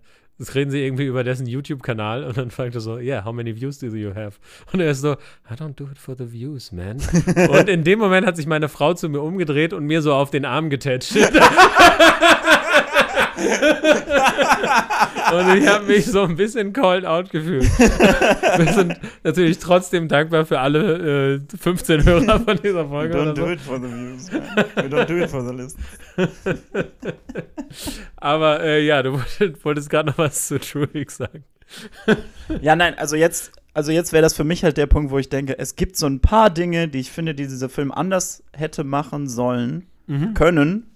reden 0.55 0.71
sie 0.71 0.83
irgendwie 0.85 1.05
über 1.05 1.25
dessen 1.25 1.47
YouTube-Kanal 1.47 2.25
und 2.25 2.37
dann 2.37 2.50
fragt 2.50 2.75
er 2.75 2.81
so, 2.81 2.99
yeah, 2.99 3.25
how 3.25 3.33
many 3.33 3.55
views 3.55 3.79
do 3.79 3.87
you 3.89 4.15
have? 4.15 4.39
Und 4.73 4.81
er 4.81 4.91
ist 4.91 5.03
so, 5.03 5.12
I 5.12 5.55
don't 5.55 5.75
do 5.75 5.85
it 5.91 5.99
for 5.99 6.17
the 6.17 6.33
views, 6.33 6.73
man. 6.73 6.97
und 7.50 7.69
in 7.69 7.85
dem 7.85 7.99
Moment 7.99 8.27
hat 8.27 8.37
sich 8.37 8.47
meine 8.47 8.69
Frau 8.69 8.95
zu 8.95 9.09
mir 9.09 9.21
umgedreht 9.21 9.73
und 9.73 9.85
mir 9.85 10.03
so 10.03 10.15
auf 10.15 10.31
den 10.31 10.45
Arm 10.45 10.71
getätscht. 10.71 11.17
Und 15.41 15.57
ich 15.57 15.67
habe 15.67 15.87
mich 15.87 16.07
so 16.07 16.23
ein 16.23 16.37
bisschen 16.37 16.73
called 16.73 17.05
out 17.05 17.31
gefühlt. 17.31 17.65
Wir 17.79 18.73
sind 18.73 19.01
natürlich 19.25 19.59
trotzdem 19.59 20.09
dankbar 20.09 20.45
für 20.47 20.61
alle 20.61 21.35
äh, 21.37 21.41
15 21.59 22.05
Hörer 22.05 22.41
von 22.41 22.59
dieser 22.63 22.89
Folge. 22.89 23.15
We 23.15 23.19
don't 23.19 23.23
oder 23.23 23.35
do 23.35 23.47
so. 23.47 23.51
it 23.53 23.61
for 23.61 23.79
the 23.81 23.89
views. 23.89 24.31
Man. 24.33 24.43
We 24.77 24.97
don't 24.97 25.05
do 25.07 25.17
it 25.17 25.31
for 25.31 25.47
the 25.47 25.55
list. 25.55 25.77
Aber 28.17 28.63
äh, 28.63 28.85
ja, 28.85 29.03
du 29.03 29.13
wolltest, 29.13 29.65
wolltest 29.65 29.91
gerade 29.91 30.11
noch 30.11 30.19
was 30.19 30.49
zu 30.49 30.59
Truex 30.59 31.17
sagen. 31.17 31.45
Ja, 32.61 32.75
nein, 32.75 32.99
also 32.99 33.15
jetzt, 33.15 33.53
also 33.75 33.93
jetzt 33.93 34.13
wäre 34.13 34.23
das 34.23 34.35
für 34.35 34.43
mich 34.43 34.65
halt 34.65 34.77
der 34.77 34.87
Punkt, 34.87 35.13
wo 35.13 35.19
ich 35.19 35.29
denke, 35.29 35.57
es 35.57 35.77
gibt 35.77 35.97
so 35.97 36.07
ein 36.07 36.21
paar 36.21 36.51
Dinge, 36.51 36.89
die 36.89 36.99
ich 36.99 37.13
finde, 37.13 37.33
die 37.35 37.47
dieser 37.47 37.69
Film 37.69 37.93
anders 37.93 38.43
hätte 38.53 38.83
machen 38.83 39.29
sollen, 39.29 39.87
können, 40.35 40.90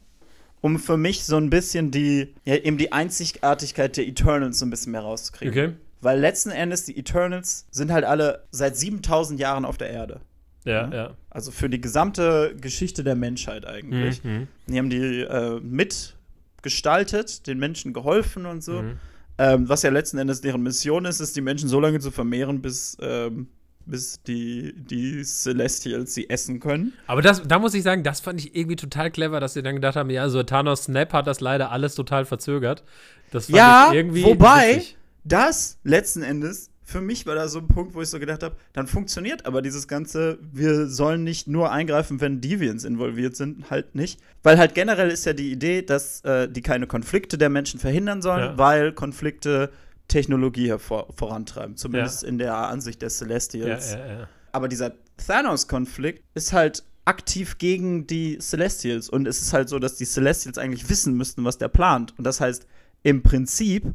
um 0.65 0.79
für 0.79 0.97
mich 0.97 1.25
so 1.25 1.37
ein 1.37 1.51
bisschen 1.51 1.91
die, 1.91 2.33
ja, 2.47 2.57
eben 2.57 2.79
die 2.79 2.91
Einzigartigkeit 2.91 3.99
der 3.99 4.09
Eternals 4.09 4.61
so 4.61 4.65
ein 4.65 4.71
bisschen 4.71 4.93
mehr 4.93 5.03
rauszukriegen. 5.03 5.53
Okay. 5.53 5.73
Weil 6.01 6.19
letzten 6.19 6.53
Endes, 6.53 6.85
die 6.87 6.97
Eternals 6.97 7.67
sind 7.71 7.93
halt 7.93 8.07
alle 8.07 8.47
seit 8.51 8.75
7000 8.75 9.39
Jahren 9.39 9.67
auf 9.67 9.77
der 9.77 9.91
Erde. 9.91 10.23
Ja, 10.65 10.91
ja. 10.91 11.17
Also 11.29 11.51
für 11.51 11.69
die 11.69 11.83
gesamte 11.83 12.57
Geschichte 12.59 13.05
der 13.05 13.15
Menschheit 13.15 13.67
eigentlich. 13.67 14.25
Mhm. 14.25 14.49
Die 14.67 14.79
haben 14.79 14.89
die 14.89 15.21
äh, 15.21 15.61
mitgestaltet, 15.61 17.47
den 17.47 17.59
Menschen 17.59 17.93
geholfen 17.93 18.47
und 18.47 18.65
so. 18.65 18.81
Mhm. 18.81 18.97
Ähm, 19.37 19.69
was 19.69 19.83
ja 19.83 19.91
letzten 19.91 20.17
Endes 20.17 20.41
deren 20.41 20.63
Mission 20.63 21.05
ist, 21.05 21.21
ist 21.21 21.37
die 21.37 21.43
Menschen 21.43 21.69
so 21.69 21.79
lange 21.79 22.01
zu 22.01 22.11
vermehren, 22.11 22.63
bis, 22.63 22.97
ähm, 23.03 23.49
bis 23.87 24.21
die, 24.23 24.75
die 24.77 25.23
Celestials 25.25 26.15
sie 26.15 26.29
essen 26.31 26.61
können. 26.61 26.93
Aber 27.07 27.23
das, 27.23 27.43
da 27.47 27.59
muss 27.59 27.75
ich 27.75 27.83
sagen, 27.83 28.03
das 28.03 28.21
fand 28.21 28.41
ich 28.41 28.55
irgendwie 28.57 28.77
total 28.77 29.11
clever, 29.11 29.41
dass 29.41 29.55
sie 29.55 29.63
dann 29.63 29.75
gedacht 29.77 29.97
haben, 29.97 30.11
ja, 30.11 30.29
so 30.29 30.43
Thanos 30.43 30.85
Snap 30.85 31.13
hat 31.13 31.27
das 31.27 31.41
leider 31.41 31.71
alles 31.71 31.95
total 31.95 32.25
verzögert. 32.25 32.83
Das 33.31 33.47
fand 33.47 33.57
Ja, 33.59 33.89
ich 33.91 33.97
irgendwie 33.97 34.25
wobei- 34.25 34.77
witzig. 34.77 34.97
Das 35.27 35.79
letzten 35.85 36.23
Endes, 36.23 36.69
für 36.83 37.01
mich 37.01 37.27
war 37.27 37.35
da 37.35 37.49
so 37.49 37.59
ein 37.59 37.67
Punkt, 37.67 37.95
wo 37.95 38.03
ich 38.03 38.09
so 38.11 38.19
gedacht 38.19 38.43
habe, 38.43 38.57
dann 38.75 38.87
funktioniert 38.87 39.47
aber 39.47 39.63
dieses 39.63 39.89
Ganze, 39.89 40.39
wir 40.53 40.87
sollen 40.87 41.25
nicht 41.25 41.49
nur 41.49 41.73
eingreifen, 41.73 42.21
wenn 42.21 42.43
Deviants 42.43 42.85
involviert 42.85 43.35
sind, 43.35 43.71
halt 43.71 43.95
nicht. 43.95 44.21
Weil 44.43 44.59
halt 44.59 44.75
generell 44.75 45.09
ist 45.11 45.25
ja 45.25 45.33
die 45.33 45.51
Idee, 45.51 45.81
dass 45.81 46.21
äh, 46.25 46.47
die 46.47 46.61
keine 46.61 46.87
Konflikte 46.87 47.39
der 47.39 47.49
Menschen 47.49 47.81
verhindern 47.81 48.21
sollen, 48.21 48.41
Ja. 48.53 48.59
weil 48.59 48.93
Konflikte 48.93 49.71
Technologie 50.09 50.69
hervor 50.69 51.09
vorantreiben, 51.17 51.77
zumindest 51.77 52.23
Ja. 52.23 52.29
in 52.29 52.39
der 52.39 52.57
Ansicht 52.57 53.03
der 53.03 53.09
Celestials. 53.11 53.93
ja, 53.93 54.07
ja. 54.07 54.29
Aber 54.53 54.69
dieser 54.69 54.93
Thanos-Konflikt 55.17 56.23
ist 56.35 56.53
halt 56.53 56.85
aktiv 57.05 57.59
gegen 57.59 58.07
die 58.07 58.39
Celestials. 58.39 59.09
Und 59.09 59.27
es 59.27 59.41
ist 59.41 59.53
halt 59.53 59.69
so, 59.69 59.79
dass 59.79 59.97
die 59.97 60.05
Celestials 60.07 60.59
eigentlich 60.59 60.89
wissen 60.89 61.15
müssten, 61.17 61.45
was 61.45 61.59
der 61.59 61.69
plant. 61.69 62.15
Und 62.19 62.25
das 62.25 62.41
heißt, 62.41 62.67
im 63.03 63.23
Prinzip 63.23 63.93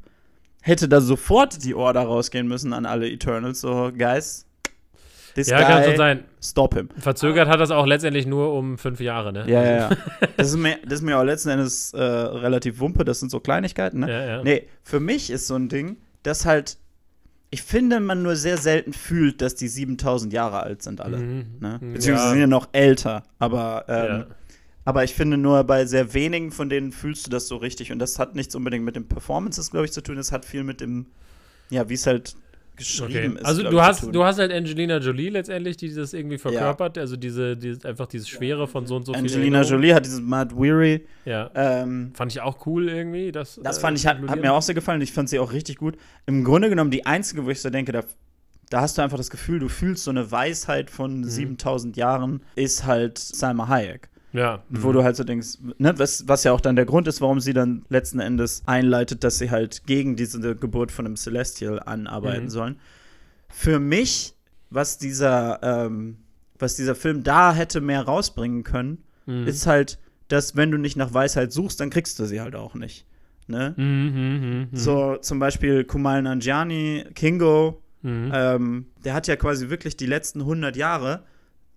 hätte 0.61 0.87
da 0.89 1.01
sofort 1.01 1.63
die 1.63 1.73
Order 1.73 2.01
rausgehen 2.01 2.47
müssen 2.47 2.73
an 2.73 2.85
alle 2.85 3.09
Eternals. 3.09 3.61
So, 3.61 3.91
guys, 3.97 4.45
this 5.35 5.47
Ja, 5.49 5.63
kann 5.63 5.83
schon 5.83 5.97
sein. 5.97 6.23
stop 6.41 6.73
him. 6.75 6.89
Verzögert 6.97 7.47
hat 7.47 7.59
das 7.59 7.71
auch 7.71 7.85
letztendlich 7.85 8.25
nur 8.25 8.53
um 8.53 8.77
fünf 8.77 8.99
Jahre, 8.99 9.33
ne? 9.33 9.45
Ja, 9.47 9.63
ja, 9.63 9.75
ja. 9.77 9.89
Das 10.37 10.47
ist 10.49 10.57
mir, 10.57 10.77
das 10.83 10.95
ist 10.95 11.01
mir 11.01 11.17
auch 11.17 11.23
letzten 11.23 11.49
Endes 11.49 11.93
äh, 11.93 12.01
relativ 12.01 12.79
wumpe. 12.79 13.05
Das 13.05 13.19
sind 13.19 13.29
so 13.29 13.39
Kleinigkeiten, 13.39 13.99
ne? 14.01 14.09
Ja, 14.09 14.25
ja. 14.25 14.43
Nee, 14.43 14.67
für 14.83 14.99
mich 14.99 15.29
ist 15.29 15.47
so 15.47 15.55
ein 15.55 15.69
Ding, 15.69 15.97
dass 16.23 16.45
halt, 16.45 16.77
ich 17.49 17.63
finde, 17.63 17.99
man 17.99 18.21
nur 18.21 18.35
sehr 18.35 18.57
selten 18.57 18.93
fühlt, 18.93 19.41
dass 19.41 19.55
die 19.55 19.67
7000 19.67 20.31
Jahre 20.33 20.61
alt 20.61 20.81
sind 20.83 21.01
alle. 21.01 21.17
Mhm. 21.17 21.45
Ne? 21.59 21.79
Mhm, 21.81 21.93
Beziehungsweise 21.93 22.27
ja. 22.27 22.31
sind 22.31 22.39
ja 22.41 22.47
noch 22.47 22.69
älter, 22.73 23.23
aber, 23.39 23.85
ähm, 23.87 24.25
aber 24.85 25.03
ich 25.03 25.13
finde 25.13 25.37
nur 25.37 25.63
bei 25.63 25.85
sehr 25.85 26.13
wenigen 26.13 26.51
von 26.51 26.69
denen 26.69 26.91
fühlst 26.91 27.25
du 27.27 27.31
das 27.31 27.47
so 27.47 27.57
richtig 27.57 27.91
und 27.91 27.99
das 27.99 28.19
hat 28.19 28.35
nichts 28.35 28.55
unbedingt 28.55 28.85
mit 28.85 28.95
den 28.95 29.07
Performances, 29.07 29.71
glaube 29.71 29.85
ich, 29.85 29.91
zu 29.91 30.01
tun, 30.01 30.15
das 30.15 30.31
hat 30.31 30.45
viel 30.45 30.63
mit 30.63 30.81
dem, 30.81 31.07
ja, 31.69 31.89
wie 31.89 31.93
es 31.95 32.07
halt 32.07 32.35
geschrieben 32.79 33.33
Okay. 33.33 33.39
ist. 33.41 33.45
Also 33.45 33.63
du 33.69 33.79
hast, 33.81 34.03
du 34.13 34.23
hast 34.23 34.39
halt 34.39 34.51
Angelina 34.51 34.97
Jolie 34.97 35.29
letztendlich, 35.29 35.77
die 35.77 35.93
das 35.93 36.13
irgendwie 36.13 36.37
verkörpert, 36.39 36.97
also 36.97 37.15
diese, 37.15 37.55
diese, 37.55 37.87
einfach 37.87 38.07
diese 38.07 38.25
Schwere 38.27 38.67
von 38.67 38.87
so 38.87 38.95
und 38.95 39.05
so 39.05 39.13
viel 39.13 39.21
Angelina. 39.21 39.61
Jolie 39.61 39.93
hat 39.93 40.05
dieses 40.05 40.19
Mad 40.21 40.55
Weary, 40.57 41.05
Ja. 41.25 41.51
ähm, 41.53 42.11
Fand 42.15 42.31
ich 42.31 42.41
auch 42.41 42.65
cool 42.65 42.89
irgendwie. 42.89 43.31
Das, 43.31 43.59
das 43.63 43.77
äh, 43.77 43.81
fand 43.81 43.97
ich, 43.99 44.07
hat, 44.07 44.17
hat 44.27 44.41
mir 44.41 44.51
auch 44.53 44.61
sehr 44.63 44.73
gefallen, 44.75 45.01
ich 45.01 45.13
fand 45.13 45.29
sie 45.29 45.37
auch 45.39 45.51
richtig 45.53 45.77
gut. 45.77 45.95
Im 46.25 46.43
Grunde 46.43 46.69
genommen 46.69 46.89
die 46.91 47.05
einzige, 47.05 47.45
wo 47.45 47.49
ich 47.51 47.61
so 47.61 47.69
denke, 47.69 47.91
da, 47.91 48.01
da 48.69 48.81
hast 48.81 48.97
du 48.97 49.01
einfach 49.01 49.17
das 49.17 49.29
Gefühl, 49.29 49.59
du 49.59 49.67
fühlst 49.69 50.03
so 50.03 50.11
eine 50.11 50.31
Weisheit 50.31 50.89
von 50.89 51.19
Mhm. 51.21 51.23
7000 51.25 51.97
Jahren, 51.97 52.41
ist 52.55 52.85
halt 52.85 53.17
Salma 53.19 53.67
Hayek. 53.67 54.09
Ja. 54.31 54.63
Wo 54.69 54.91
du 54.91 55.03
halt 55.03 55.15
so 55.15 55.23
denkst, 55.23 55.57
ne, 55.79 55.97
was, 55.97 56.27
was 56.27 56.43
ja 56.43 56.51
auch 56.51 56.61
dann 56.61 56.75
der 56.75 56.85
Grund 56.85 57.07
ist, 57.07 57.19
warum 57.21 57.39
sie 57.39 57.53
dann 57.53 57.83
letzten 57.89 58.19
Endes 58.19 58.61
einleitet, 58.67 59.23
dass 59.23 59.39
sie 59.39 59.49
halt 59.49 59.85
gegen 59.87 60.15
diese 60.15 60.55
Geburt 60.55 60.91
von 60.91 61.05
einem 61.05 61.15
Celestial 61.15 61.79
anarbeiten 61.79 62.45
Mhm. 62.45 62.49
sollen. 62.49 62.79
Für 63.49 63.79
mich, 63.79 64.35
was 64.69 64.97
dieser, 64.99 65.59
ähm, 65.63 66.17
was 66.59 66.75
dieser 66.75 66.93
Film 66.95 67.23
da 67.23 67.53
hätte 67.53 67.81
mehr 67.81 68.03
rausbringen 68.03 68.63
können, 68.63 68.99
Mhm. 69.25 69.47
ist 69.47 69.65
halt, 69.65 69.97
dass 70.27 70.55
wenn 70.55 70.69
du 70.69 70.77
nicht 70.77 70.95
nach 70.95 71.11
Weisheit 71.13 71.51
suchst, 71.51 71.79
dann 71.79 71.89
kriegst 71.89 72.19
du 72.19 72.25
sie 72.25 72.39
halt 72.39 72.55
auch 72.55 72.75
nicht. 72.75 73.05
Ne? 73.47 73.73
Mhm, 73.77 73.83
mhm, 73.85 74.67
mhm. 74.71 74.77
So 74.77 75.15
zum 75.17 75.39
Beispiel 75.39 75.83
Kumail 75.85 76.21
Nanjiani, 76.21 77.05
Kingo, 77.15 77.81
Mhm. 78.03 78.31
ähm, 78.31 78.85
der 79.03 79.15
hat 79.15 79.25
ja 79.25 79.35
quasi 79.35 79.69
wirklich 79.69 79.97
die 79.97 80.05
letzten 80.05 80.45
100 80.45 80.75
Jahre 80.77 81.23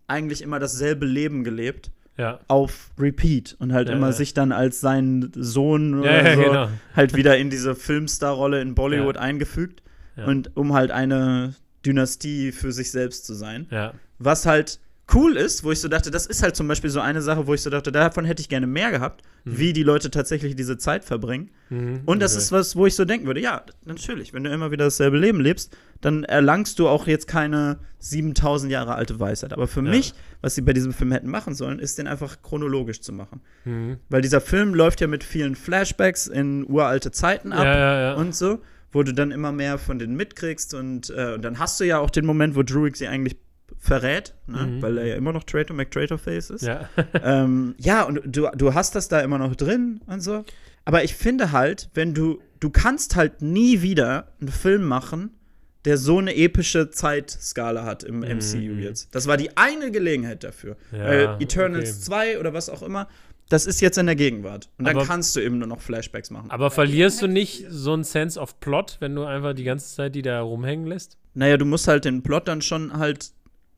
eigentlich 0.06 0.42
immer 0.42 0.58
dasselbe 0.58 1.06
Leben 1.06 1.44
gelebt 1.44 1.90
ja. 2.16 2.40
auf 2.48 2.90
Repeat 2.98 3.56
und 3.58 3.72
halt 3.72 3.88
Ja, 3.88 3.94
immer 3.94 4.08
ja. 4.08 4.12
sich 4.12 4.34
dann 4.34 4.52
als 4.52 4.80
seinen 4.80 5.32
Sohn 5.34 6.00
oder 6.00 6.34
so 6.34 6.42
genau. 6.42 6.68
halt 6.94 7.14
wieder 7.16 7.38
in 7.38 7.50
diese 7.50 7.74
Filmstar-Rolle 7.74 8.60
in 8.60 8.74
Bollywood 8.74 9.16
eingefügt 9.16 9.82
und 10.26 10.56
um 10.56 10.72
halt 10.74 10.90
eine 10.90 11.54
Dynastie 11.84 12.52
für 12.52 12.72
sich 12.72 12.90
selbst 12.90 13.24
zu 13.26 13.34
sein. 13.34 13.66
Was 14.18 14.46
halt 14.46 14.78
cool 15.14 15.36
ist, 15.36 15.64
wo 15.64 15.72
ich 15.72 15.80
so 15.80 15.88
dachte, 15.88 16.10
das 16.10 16.26
ist 16.26 16.42
halt 16.42 16.56
zum 16.56 16.68
Beispiel 16.68 16.90
so 16.90 17.00
eine 17.00 17.20
Sache, 17.22 17.46
wo 17.46 17.54
ich 17.54 17.62
so 17.62 17.70
dachte, 17.70 17.92
davon 17.92 18.24
hätte 18.24 18.40
ich 18.40 18.48
gerne 18.48 18.66
mehr 18.66 18.90
gehabt, 18.90 19.22
wie 19.44 19.72
die 19.72 19.82
Leute 19.82 20.10
tatsächlich 20.10 20.54
diese 20.56 20.78
Zeit 20.78 21.04
verbringen. 21.04 21.50
Mhm. 21.70 22.02
Und 22.06 22.20
das 22.20 22.32
Okay. 22.32 22.42
ist 22.42 22.52
was, 22.52 22.76
wo 22.76 22.86
ich 22.86 22.94
so 22.94 23.04
denken 23.04 23.26
würde, 23.26 23.40
ja, 23.40 23.62
natürlich, 23.84 24.32
wenn 24.32 24.44
du 24.44 24.50
immer 24.50 24.70
wieder 24.70 24.84
dasselbe 24.84 25.18
Leben 25.18 25.40
lebst, 25.40 25.76
dann 26.00 26.24
erlangst 26.24 26.78
du 26.78 26.88
auch 26.88 27.06
jetzt 27.06 27.26
keine 27.28 27.78
7000 27.98 28.70
Jahre 28.72 28.94
alte 28.94 29.18
Weisheit. 29.20 29.52
Aber 29.52 29.66
für 29.68 29.82
Ja. 29.84 29.90
mich, 29.90 30.14
was 30.40 30.54
sie 30.54 30.62
bei 30.62 30.72
diesem 30.72 30.92
Film 30.92 31.12
hätten 31.12 31.28
machen 31.28 31.54
sollen, 31.54 31.78
ist 31.78 31.98
den 31.98 32.06
einfach 32.06 32.42
chronologisch 32.42 33.00
zu 33.00 33.12
machen. 33.12 33.40
Mhm. 33.64 33.98
Weil 34.08 34.22
dieser 34.22 34.40
Film 34.40 34.74
läuft 34.74 35.00
ja 35.00 35.06
mit 35.06 35.24
vielen 35.24 35.54
Flashbacks 35.54 36.26
in 36.26 36.64
uralte 36.66 37.10
Zeiten 37.10 37.52
ab 37.52 37.64
Ja, 37.66 38.00
ja, 38.00 38.14
und 38.14 38.34
so, 38.34 38.60
wo 38.92 39.02
du 39.02 39.12
dann 39.14 39.30
immer 39.30 39.52
mehr 39.52 39.78
von 39.78 39.98
denen 39.98 40.16
mitkriegst 40.16 40.74
und, 40.74 41.10
äh, 41.10 41.34
und 41.34 41.42
dann 41.42 41.58
hast 41.58 41.80
du 41.80 41.84
ja 41.84 41.98
auch 41.98 42.10
den 42.10 42.26
Moment, 42.26 42.54
wo 42.56 42.62
Druid 42.62 42.96
sie 42.96 43.08
eigentlich 43.08 43.36
verrät, 43.78 44.34
ne? 44.46 44.58
Mhm. 44.66 44.82
weil 44.82 44.98
er 44.98 45.06
ja 45.06 45.14
immer 45.16 45.32
noch 45.32 45.44
Traitor 45.44 45.76
McTraitor-Face 45.76 46.50
ist. 46.50 46.62
ja. 46.62 46.88
ähm, 47.22 47.74
ja, 47.78 48.02
und 48.02 48.20
du, 48.24 48.48
du 48.54 48.74
hast 48.74 48.94
das 48.94 49.08
da 49.08 49.20
immer 49.20 49.38
noch 49.38 49.54
drin 49.56 50.00
und 50.06 50.20
so. 50.20 50.44
Aber 50.84 51.04
ich 51.04 51.14
finde 51.14 51.52
halt, 51.52 51.90
wenn 51.94 52.14
du, 52.14 52.40
du 52.60 52.70
kannst 52.70 53.16
halt 53.16 53.42
nie 53.42 53.82
wieder 53.82 54.28
einen 54.40 54.48
Film 54.50 54.82
machen, 54.84 55.30
der 55.84 55.96
so 55.96 56.18
eine 56.18 56.36
epische 56.36 56.90
Zeitskala 56.90 57.84
hat 57.84 58.04
im 58.04 58.20
MCU 58.20 58.78
jetzt. 58.78 59.12
Das 59.14 59.26
war 59.26 59.36
die 59.36 59.56
eine 59.56 59.90
Gelegenheit 59.90 60.44
dafür. 60.44 60.76
Mhm. 60.90 60.98
Ja, 60.98 61.04
Weil 61.04 61.36
Eternals 61.40 61.90
okay. 61.90 62.00
2 62.00 62.40
oder 62.40 62.52
was 62.54 62.68
auch 62.68 62.82
immer, 62.82 63.08
das 63.48 63.66
ist 63.66 63.80
jetzt 63.80 63.98
in 63.98 64.06
der 64.06 64.14
Gegenwart. 64.14 64.70
Und 64.78 64.86
dann 64.86 64.96
Aber- 64.96 65.06
kannst 65.06 65.36
du 65.36 65.40
eben 65.40 65.58
nur 65.58 65.68
noch 65.68 65.80
Flashbacks 65.80 66.30
machen. 66.30 66.50
Aber 66.50 66.70
verlierst 66.70 67.20
du 67.20 67.26
nicht 67.26 67.66
so 67.68 67.92
einen 67.92 68.04
Sense 68.04 68.38
of 68.40 68.60
Plot, 68.60 68.96
wenn 69.00 69.14
du 69.14 69.24
einfach 69.24 69.54
die 69.54 69.64
ganze 69.64 69.94
Zeit 69.94 70.14
die 70.14 70.22
da 70.22 70.40
rumhängen 70.40 70.86
lässt? 70.86 71.18
Naja, 71.34 71.56
du 71.56 71.64
musst 71.64 71.88
halt 71.88 72.04
den 72.04 72.22
Plot 72.22 72.48
dann 72.48 72.62
schon 72.62 72.96
halt 72.96 73.32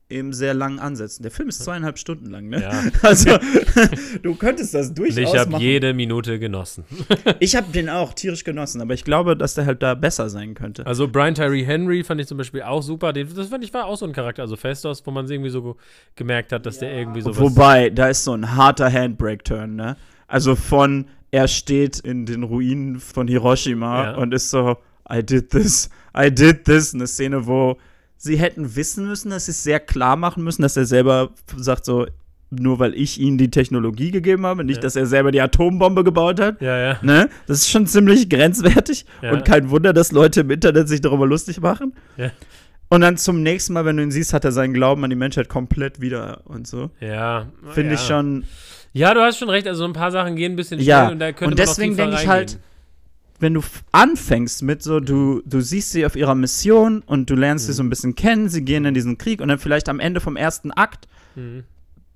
eben 0.07 0.33
sehr 0.33 0.53
lang 0.53 0.77
ansetzen. 0.79 1.23
Der 1.23 1.31
Film 1.31 1.49
ist 1.49 1.63
zweieinhalb 1.63 1.97
Stunden 1.97 2.29
lang, 2.29 2.47
ne? 2.49 2.61
Ja. 2.61 2.71
Also, 3.01 3.37
du 4.23 4.35
könntest 4.35 4.73
das 4.73 4.93
durchaus 4.93 5.17
ich 5.17 5.35
habe 5.37 5.51
machen. 5.51 5.61
jede 5.63 5.93
Minute 5.93 6.37
genossen. 6.39 6.83
Ich 7.39 7.55
habe 7.55 7.71
den 7.71 7.89
auch 7.89 8.13
tierisch 8.13 8.43
genossen, 8.43 8.81
aber 8.81 8.93
ich 8.93 9.03
glaube, 9.03 9.35
dass 9.35 9.55
der 9.55 9.65
halt 9.65 9.81
da 9.83 9.93
besser 9.95 10.29
sein 10.29 10.53
könnte. 10.53 10.85
Also 10.85 11.07
Brian 11.07 11.33
Tyree 11.35 11.63
Henry 11.65 12.03
fand 12.03 12.21
ich 12.21 12.27
zum 12.27 12.37
Beispiel 12.37 12.61
auch 12.61 12.81
super. 12.81 13.13
Den, 13.13 13.33
das 13.35 13.47
fand 13.49 13.63
ich 13.63 13.73
war 13.73 13.85
auch 13.85 13.97
so 13.97 14.05
ein 14.05 14.13
Charakter, 14.13 14.43
also 14.43 14.55
Festos, 14.55 15.05
wo 15.05 15.11
man 15.11 15.29
irgendwie 15.29 15.49
so 15.49 15.61
ge- 15.63 15.73
gemerkt 16.15 16.51
hat, 16.51 16.65
dass 16.65 16.77
der 16.79 16.93
irgendwie 16.95 17.21
so 17.21 17.37
Wobei, 17.37 17.89
da 17.89 18.07
ist 18.07 18.23
so 18.23 18.33
ein 18.33 18.55
harter 18.55 18.91
Handbrake-Turn, 18.91 19.75
ne? 19.75 19.97
Also 20.27 20.55
von, 20.55 21.05
er 21.31 21.47
steht 21.47 21.99
in 21.99 22.25
den 22.25 22.43
Ruinen 22.43 22.99
von 22.99 23.27
Hiroshima 23.27 24.03
Ja. 24.11 24.15
und 24.17 24.33
ist 24.33 24.49
so, 24.51 24.77
I 25.11 25.23
did 25.23 25.49
this, 25.49 25.89
I 26.17 26.31
did 26.33 26.65
this. 26.65 26.93
Eine 26.93 27.07
Szene, 27.07 27.45
wo 27.47 27.77
sie 28.17 28.37
hätten 28.37 28.75
wissen 28.75 29.07
müssen, 29.07 29.29
dass 29.29 29.45
sie 29.45 29.51
es 29.51 29.63
sehr 29.63 29.79
klar 29.79 30.15
machen 30.15 30.43
müssen, 30.43 30.61
dass 30.61 30.77
er 30.77 30.85
selber 30.85 31.29
sagt 31.57 31.85
so, 31.85 32.05
nur 32.51 32.79
weil 32.79 32.93
ich 32.93 33.19
ihnen 33.19 33.37
die 33.37 33.49
Technologie 33.49 34.11
gegeben 34.11 34.45
habe, 34.45 34.63
nicht, 34.63 34.77
Ja. 34.77 34.81
dass 34.83 34.95
er 34.95 35.05
selber 35.07 35.31
die 35.31 35.41
Atombombe 35.41 36.03
gebaut 36.03 36.39
hat. 36.39 36.61
Ja, 36.61 36.77
ja. 36.77 36.99
Ne? 37.01 37.29
Das 37.47 37.57
ist 37.59 37.69
schon 37.69 37.87
ziemlich 37.87 38.29
grenzwertig 38.29 39.05
Ja. 39.21 39.31
und 39.33 39.45
kein 39.45 39.69
Wunder, 39.71 39.93
dass 39.93 40.11
Leute 40.11 40.41
im 40.41 40.51
Internet 40.51 40.87
sich 40.87 41.01
darüber 41.01 41.25
lustig 41.27 41.59
machen. 41.59 41.93
Ja. 42.17 42.31
Und 42.87 43.01
dann 43.01 43.17
zum 43.17 43.41
nächsten 43.41 43.73
Mal, 43.73 43.83
wenn 43.85 43.97
du 43.97 44.03
ihn 44.03 44.11
siehst, 44.11 44.31
hat 44.31 44.45
er 44.45 44.51
seinen 44.51 44.73
Glauben 44.73 45.03
an 45.03 45.09
die 45.09 45.15
Menschheit 45.15 45.49
komplett 45.49 46.01
wieder 46.01 46.41
und 46.45 46.67
so. 46.67 46.91
Ja. 47.01 47.47
Finde 47.71 47.95
ich 47.95 48.01
schon. 48.01 48.43
Ja, 48.93 49.13
du 49.13 49.21
hast 49.21 49.39
schon 49.39 49.49
recht. 49.49 49.67
Also 49.67 49.79
so 49.79 49.85
ein 49.85 49.93
paar 49.93 50.11
Sachen 50.11 50.35
gehen 50.35 50.53
ein 50.53 50.55
bisschen 50.55 50.77
schnell 50.77 50.87
Ja, 50.87 51.09
und 51.09 51.19
da 51.19 51.31
könnte 51.31 51.51
und 51.53 51.59
deswegen 51.59 51.97
denke 51.97 52.15
ich 52.21 52.27
halt. 52.27 52.59
Wenn 53.39 53.53
du 53.53 53.61
anfängst 53.91 54.63
mit 54.63 54.81
so, 54.83 54.99
du, 54.99 55.41
du 55.45 55.61
siehst 55.61 55.91
sie 55.91 56.05
auf 56.05 56.15
ihrer 56.15 56.35
Mission 56.35 57.01
und 57.05 57.29
du 57.29 57.35
lernst 57.35 57.65
sie 57.65 57.71
Mhm. 57.71 57.75
so 57.75 57.83
ein 57.83 57.89
bisschen 57.89 58.15
kennen, 58.15 58.49
sie 58.49 58.63
gehen 58.63 58.85
in 58.85 58.93
diesen 58.93 59.17
Krieg 59.17 59.41
und 59.41 59.47
dann 59.49 59.59
vielleicht 59.59 59.89
am 59.89 59.99
Ende 59.99 60.21
vom 60.21 60.35
ersten 60.37 60.71
Akt 60.71 61.07
Mhm. 61.35 61.63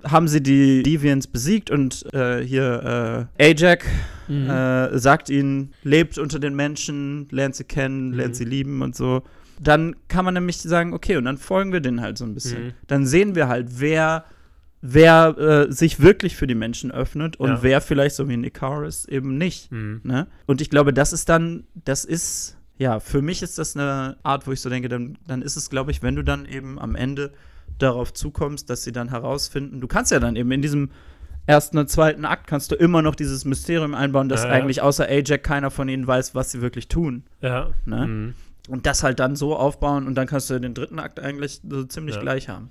haben 0.04 0.28
sie 0.30 0.42
die 0.42 0.82
Deviants 0.84 1.28
besiegt 1.28 1.72
und 1.72 2.06
äh, 2.14 2.40
hier 2.42 3.28
äh, 3.38 3.52
Ajax 3.52 3.86
Mhm. 4.30 4.50
äh, 4.50 4.98
sagt 5.00 5.30
ihnen, 5.30 5.74
lebt 5.84 6.18
unter 6.20 6.40
den 6.40 6.56
Menschen, 6.56 7.28
lernt 7.32 7.56
sie 7.56 7.64
kennen, 7.64 8.14
lernt 8.14 8.36
Mhm. 8.36 8.38
sie 8.38 8.46
lieben 8.46 8.82
und 8.82 8.96
so. 8.96 9.24
Dann 9.62 9.96
kann 10.08 10.24
man 10.24 10.36
nämlich 10.36 10.58
sagen, 10.62 10.94
okay, 10.94 11.18
und 11.18 11.26
dann 11.26 11.38
folgen 11.38 11.74
wir 11.74 11.82
denen 11.82 12.00
halt 12.00 12.18
so 12.18 12.24
ein 12.26 12.34
bisschen. 12.34 12.68
Mhm. 12.68 12.72
Dann 12.88 13.06
sehen 13.06 13.36
wir 13.36 13.48
halt, 13.50 13.68
wer, 13.82 14.24
wer 14.82 15.38
äh, 15.38 15.72
sich 15.72 16.00
wirklich 16.02 16.36
für 16.36 16.48
die 16.48 16.56
Menschen 16.56 16.92
öffnet 16.92 17.38
und 17.38 17.50
Ja. 17.50 17.64
wer 17.64 17.82
vielleicht 17.82 18.16
so 18.16 18.28
wie 18.30 18.34
ein 18.34 18.44
Icarus 18.44 19.06
eben 19.06 19.38
nicht. 19.38 19.72
Mhm. 19.72 20.02
Ne? 20.04 20.28
Und 20.46 20.62
ich 20.62 20.70
glaube, 20.70 20.94
das 20.94 21.12
ist 21.14 21.28
dann, 21.30 21.66
das 21.74 22.06
ist, 22.06 22.58
ja, 22.78 23.00
für 23.00 23.22
mich 23.22 23.42
ist 23.42 23.58
das 23.58 23.76
eine 23.76 24.18
Art, 24.24 24.48
wo 24.48 24.52
ich 24.52 24.62
so 24.62 24.70
denke, 24.70 24.88
dann, 24.88 25.18
dann 25.28 25.42
ist 25.42 25.58
es, 25.58 25.70
glaube 25.70 25.92
ich, 25.92 26.02
wenn 26.02 26.16
du 26.16 26.24
dann 26.24 26.46
eben 26.46 26.80
am 26.80 26.96
Ende 26.96 27.32
darauf 27.78 28.14
zukommst, 28.14 28.70
dass 28.70 28.84
sie 28.84 28.92
dann 28.92 29.10
herausfinden, 29.10 29.82
du 29.82 29.88
kannst 29.88 30.12
ja 30.12 30.20
dann 30.20 30.36
eben 30.36 30.52
in 30.52 30.62
diesem 30.62 30.90
ersten 31.46 31.78
und 31.78 31.90
zweiten 31.90 32.26
Akt 32.26 32.48
kannst 32.48 32.72
du 32.72 32.76
immer 32.76 33.02
noch 33.02 33.16
dieses 33.16 33.44
Mysterium 33.44 33.94
einbauen, 33.96 34.30
dass 34.30 34.44
Ja, 34.44 34.50
ja. 34.50 34.54
eigentlich 34.56 34.82
außer 34.82 35.08
Ajax 35.08 35.42
keiner 35.44 35.72
von 35.72 35.90
ihnen 35.90 36.06
weiß, 36.06 36.36
was 36.36 36.52
sie 36.52 36.62
wirklich 36.62 36.88
tun. 36.88 37.24
Ja. 37.42 37.72
Ne? 37.86 38.08
Mhm. 38.08 38.34
Und 38.68 38.86
das 38.86 39.02
halt 39.04 39.20
dann 39.20 39.36
so 39.36 39.56
aufbauen 39.58 40.06
und 40.06 40.14
dann 40.16 40.28
kannst 40.28 40.50
du 40.52 40.60
den 40.60 40.76
dritten 40.76 41.00
Akt 41.00 41.20
eigentlich 41.20 41.60
so 41.68 41.84
ziemlich 41.86 42.20
gleich 42.20 42.50
haben. 42.50 42.70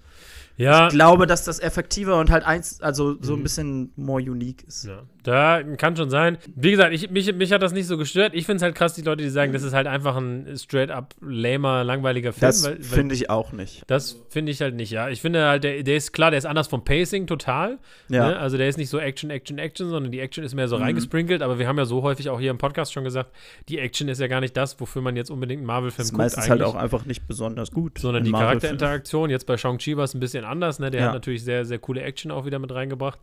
Ja. 0.58 0.88
Ich 0.88 0.92
glaube, 0.92 1.26
dass 1.26 1.44
das 1.44 1.60
effektiver 1.60 2.18
und 2.18 2.30
halt 2.30 2.44
eins, 2.44 2.80
also 2.82 3.16
so 3.22 3.32
Mhm. 3.34 3.40
ein 3.40 3.42
bisschen 3.44 3.92
more 3.96 4.20
unique 4.22 4.64
ist. 4.64 4.84
Ja, 4.84 5.02
da 5.28 5.62
kann 5.76 5.96
schon 5.96 6.10
sein. 6.10 6.38
Wie 6.56 6.70
gesagt, 6.70 6.92
ich, 6.94 7.10
mich, 7.10 7.32
mich 7.34 7.52
hat 7.52 7.62
das 7.62 7.72
nicht 7.72 7.86
so 7.86 7.96
gestört. 7.98 8.32
Ich 8.34 8.46
finde 8.46 8.56
es 8.56 8.62
halt 8.62 8.74
krass, 8.74 8.94
die 8.94 9.02
Leute, 9.02 9.22
die 9.22 9.28
sagen, 9.28 9.52
das 9.52 9.62
ist 9.62 9.74
halt 9.74 9.86
einfach 9.86 10.16
ein 10.16 10.46
straight 10.56 10.90
up 10.90 11.14
lamer, 11.20 11.84
langweiliger 11.84 12.32
Film. 12.32 12.48
Das 12.48 12.66
finde 12.80 13.14
ich 13.14 13.28
auch 13.30 13.52
nicht. 13.52 13.82
Das 13.86 14.16
finde 14.30 14.50
ich 14.52 14.60
halt 14.60 14.74
nicht, 14.74 14.90
ja. 14.90 15.08
Ich 15.08 15.20
finde 15.20 15.44
halt, 15.46 15.64
der, 15.64 15.82
der 15.82 15.96
ist 15.96 16.12
klar, 16.12 16.30
der 16.30 16.38
ist 16.38 16.46
anders 16.46 16.66
vom 16.68 16.84
Pacing 16.84 17.26
total. 17.26 17.78
Ja. 18.08 18.28
Ne? 18.30 18.38
Also 18.38 18.56
der 18.56 18.68
ist 18.68 18.78
nicht 18.78 18.88
so 18.88 18.98
Action, 18.98 19.30
Action, 19.30 19.58
Action, 19.58 19.88
sondern 19.90 20.10
die 20.10 20.20
Action 20.20 20.42
ist 20.44 20.54
mehr 20.54 20.66
so 20.68 20.76
Mhm. 20.78 20.82
reingesprinkelt. 20.84 21.42
Aber 21.42 21.58
wir 21.58 21.68
haben 21.68 21.78
ja 21.78 21.84
so 21.84 22.02
häufig 22.02 22.28
auch 22.30 22.40
hier 22.40 22.50
im 22.50 22.58
Podcast 22.58 22.92
schon 22.92 23.04
gesagt, 23.04 23.30
die 23.68 23.78
Action 23.78 24.08
ist 24.08 24.20
ja 24.20 24.26
gar 24.26 24.40
nicht 24.40 24.56
das, 24.56 24.80
wofür 24.80 25.02
man 25.02 25.14
jetzt 25.16 25.30
unbedingt 25.30 25.58
einen 25.60 25.66
Marvel-Film 25.66 26.08
guckt. 26.08 26.18
meistens 26.18 26.48
halt 26.48 26.62
eigentlich. 26.62 26.74
auch 26.74 26.80
einfach 26.80 27.04
nicht 27.04 27.26
besonders 27.28 27.70
gut. 27.70 27.98
sondern 27.98 28.24
die. 28.24 28.32
Charakterinteraktion. 28.32 29.30
Jetzt 29.30 29.46
bei 29.46 29.56
Shang-Chi 29.56 29.96
war 29.96 30.04
es 30.04 30.14
ein 30.14 30.20
bisschen 30.20 30.44
anders, 30.44 30.78
ne? 30.78 30.90
Der 30.90 31.00
Ja. 31.00 31.06
hat 31.08 31.14
natürlich 31.14 31.44
sehr, 31.44 31.64
sehr 31.64 31.78
coole 31.78 32.00
Action 32.02 32.30
auch 32.30 32.46
wieder 32.46 32.58
mit 32.58 32.72
reingebracht. 32.72 33.18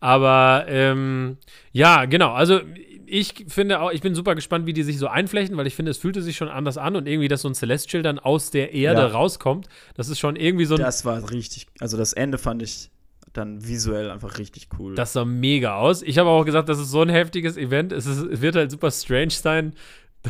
Aber 0.00 0.66
ähm, 0.68 1.38
ja, 1.72 2.04
genau. 2.06 2.32
Also 2.32 2.60
ich 3.06 3.44
finde 3.48 3.80
auch, 3.80 3.92
ich 3.92 4.00
bin 4.00 4.14
super 4.14 4.34
gespannt, 4.34 4.66
wie 4.66 4.72
die 4.72 4.82
sich 4.82 4.98
so 4.98 5.06
einflechten, 5.06 5.56
weil 5.56 5.66
ich 5.66 5.74
finde, 5.76 5.90
es 5.92 5.98
fühlte 5.98 6.22
sich 6.22 6.36
schon 6.36 6.48
anders 6.48 6.76
an 6.76 6.96
und 6.96 7.06
irgendwie, 7.06 7.28
dass 7.28 7.42
so 7.42 7.48
ein 7.48 7.54
Celestial 7.54 8.02
dann 8.02 8.18
aus 8.18 8.50
der 8.50 8.72
Erde 8.74 9.02
Ja. 9.02 9.06
rauskommt, 9.08 9.68
das 9.94 10.08
ist 10.08 10.18
schon 10.18 10.34
irgendwie 10.36 10.64
so 10.64 10.74
ein. 10.74 10.80
Das 10.80 11.04
war 11.04 11.30
richtig, 11.30 11.66
also 11.78 11.96
das 11.96 12.12
Ende 12.12 12.38
fand 12.38 12.62
ich 12.62 12.90
dann 13.32 13.66
visuell 13.66 14.10
einfach 14.10 14.38
richtig 14.38 14.68
cool. 14.78 14.94
Das 14.94 15.12
sah 15.12 15.24
mega 15.24 15.76
aus. 15.76 16.02
Ich 16.02 16.18
habe 16.18 16.30
auch 16.30 16.44
gesagt, 16.44 16.68
das 16.68 16.78
ist 16.80 16.90
so 16.90 17.02
ein 17.02 17.08
heftiges 17.10 17.56
Event. 17.56 17.92
Es, 17.92 18.06
ist, 18.06 18.18
es 18.22 18.40
wird 18.40 18.56
halt 18.56 18.70
super 18.70 18.90
strange 18.90 19.30
sein, 19.30 19.74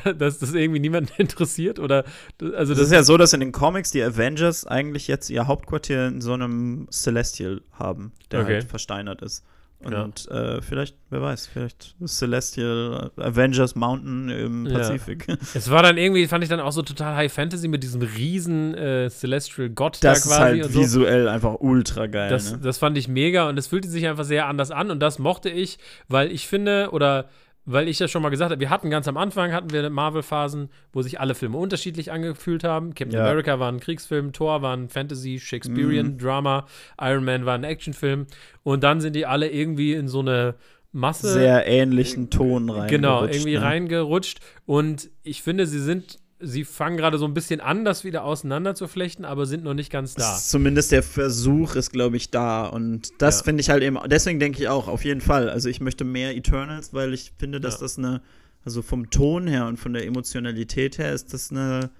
dass 0.18 0.38
das 0.40 0.52
irgendwie 0.52 0.80
niemanden 0.80 1.12
interessiert. 1.16 1.78
Oder 1.78 2.04
also 2.40 2.75
das 2.75 2.78
das, 2.80 2.88
ist 2.88 2.92
ja 2.92 3.02
so, 3.04 3.16
dass 3.16 3.32
in 3.32 3.40
den 3.40 3.52
Comics 3.52 3.90
die 3.92 4.02
Avengers 4.02 4.66
eigentlich 4.66 5.06
jetzt 5.06 5.30
ihr 5.30 5.46
Hauptquartier 5.46 6.08
in 6.08 6.20
so 6.20 6.32
einem 6.32 6.88
Celestial 6.90 7.62
haben, 7.73 8.12
der 8.32 8.40
Okay. 8.42 8.54
halt 8.54 8.64
versteinert 8.64 9.23
ist. 9.23 9.44
Ja. 9.93 10.02
Und 10.05 10.28
äh, 10.31 10.61
vielleicht, 10.62 10.97
wer 11.11 11.23
weiß, 11.23 11.47
vielleicht 11.47 11.95
Celestial 12.05 13.11
Avengers 13.16 13.75
Mountain 13.75 14.28
im 14.28 14.66
Ja. 14.66 14.78
Pazifik. 14.78 15.26
Es 15.55 15.71
war 15.71 15.83
dann 15.83 15.96
irgendwie, 15.96 16.27
fand 16.27 16.44
ich 16.44 16.51
dann 16.51 16.61
auch 16.61 16.72
so 16.72 16.83
total 16.83 17.16
High 17.16 17.33
Fantasy 17.33 17.68
mit 17.68 17.83
diesem 17.83 18.03
riesen 18.03 18.75
äh, 18.75 19.09
Celestial 19.11 19.70
Gott 19.70 19.94
Das 19.96 20.01
da 20.01 20.12
ist 20.12 20.22
quasi 20.27 20.40
halt 20.40 20.64
und 20.66 20.72
so. 20.72 20.81
visuell 20.81 21.29
einfach 21.29 21.57
ultra 21.61 22.07
geil. 22.07 22.29
Das, 22.31 22.53
ne? 22.53 22.59
das 22.62 22.79
fand 22.79 22.99
ich 22.99 23.09
mega 23.09 23.49
und 23.49 23.59
es 23.59 23.66
fühlte 23.66 23.88
sich 23.88 24.07
einfach 24.07 24.25
sehr 24.25 24.46
anders 24.46 24.70
an 24.70 24.90
und 24.90 25.01
das 25.01 25.18
mochte 25.18 25.49
ich, 25.51 25.79
weil 26.09 26.31
ich 26.31 26.46
finde, 26.46 26.90
oder 26.92 27.27
weil 27.66 27.88
ich 27.88 27.98
ja 27.98 28.09
schon 28.09 28.22
mal 28.22 28.31
gesagt 28.31 28.52
habe, 28.52 28.61
wir 28.61 28.70
hatten 28.70 28.90
ganz 28.90 29.09
am 29.09 29.16
Anfang, 29.16 29.52
hatten 29.52 29.70
wir 29.72 29.90
Marvel-Phasen, 29.90 30.70
wo 30.92 31.02
sich 31.02 31.20
alle 31.20 31.35
Filme 31.35 31.59
unterschiedlich 31.59 32.12
angefühlt 32.12 32.64
haben. 32.64 32.94
Captain 32.94 33.18
Ja. 33.18 33.24
America 33.24 33.59
war 33.59 33.70
ein 33.70 33.81
Kriegsfilm, 33.81 34.33
Thor 34.33 34.62
war 34.62 34.74
ein 34.76 34.88
Fantasy, 34.88 35.38
Shakespearean 35.40 36.12
Mhm. 36.14 36.18
Drama, 36.18 36.66
Iron 37.00 37.24
Man 37.24 37.44
war 37.44 37.55
ein 37.55 37.64
Actionfilm 37.64 38.26
und 38.62 38.83
dann 38.85 39.00
sind 39.00 39.14
die 39.16 39.26
alle 39.26 39.50
irgendwie 39.50 39.92
in 39.94 40.09
so 40.09 40.20
eine 40.20 40.55
Masse 40.92 41.31
Sehr 41.31 41.66
ähnlichen 41.66 42.31
Ton 42.31 42.70
rein. 42.70 42.88
Genau, 42.88 43.24
irgendwie 43.26 43.57
reingerutscht. 43.57 44.38
Und 44.64 45.11
ich 45.24 45.42
finde, 45.42 45.66
sie 45.66 45.81
sind, 45.81 46.18
sie 46.40 46.64
fangen 46.64 46.96
gerade 46.96 47.18
so 47.18 47.25
ein 47.25 47.35
bisschen 47.35 47.61
an, 47.61 47.85
das 47.85 48.05
wieder 48.05 48.25
auseinanderzuflechten, 48.25 49.25
aber 49.25 49.46
sind 49.46 49.64
noch 49.64 49.75
nicht 49.75 49.90
ganz 49.90 50.14
da. 50.14 50.37
Zumindest 50.37 50.92
der 50.92 51.03
Versuch 51.03 51.75
ist, 51.77 51.92
glaube 51.92 52.16
ich, 52.16 52.31
da. 52.31 52.66
Und 52.66 53.11
das 53.18 53.38
Ja. 53.40 53.44
finde 53.44 53.61
ich 53.62 53.70
halt 53.70 53.83
eben, 53.83 53.99
deswegen 54.09 54.38
denke 54.38 54.61
ich 54.61 54.68
auch, 54.68 54.88
auf 54.88 55.05
jeden 55.05 55.20
Fall. 55.20 55.49
Also 55.49 55.68
ich 55.68 55.81
möchte 55.81 56.05
mehr 56.05 56.37
Eternals, 56.37 56.92
weil 56.92 57.14
ich 57.14 57.33
finde, 57.38 57.61
dass 57.61 57.75
Ja. 57.75 57.81
das 57.81 57.99
eine, 57.99 58.20
also 58.64 58.83
vom 58.83 59.11
Ton 59.11 59.46
her 59.46 59.66
und 59.66 59.79
von 59.79 59.92
der 59.92 60.05
Emotionalität 60.07 60.99
her 60.99 61.12
ist 61.12 61.33
das 61.33 61.51
eine 61.51 61.90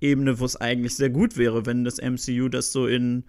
Ebene, 0.00 0.38
wo 0.40 0.44
es 0.44 0.56
eigentlich 0.56 0.94
sehr 0.94 1.10
gut 1.10 1.36
wäre, 1.38 1.64
wenn 1.64 1.84
das 1.84 1.98
MCU 1.98 2.48
das 2.48 2.72
so 2.72 2.86
in 2.86 3.24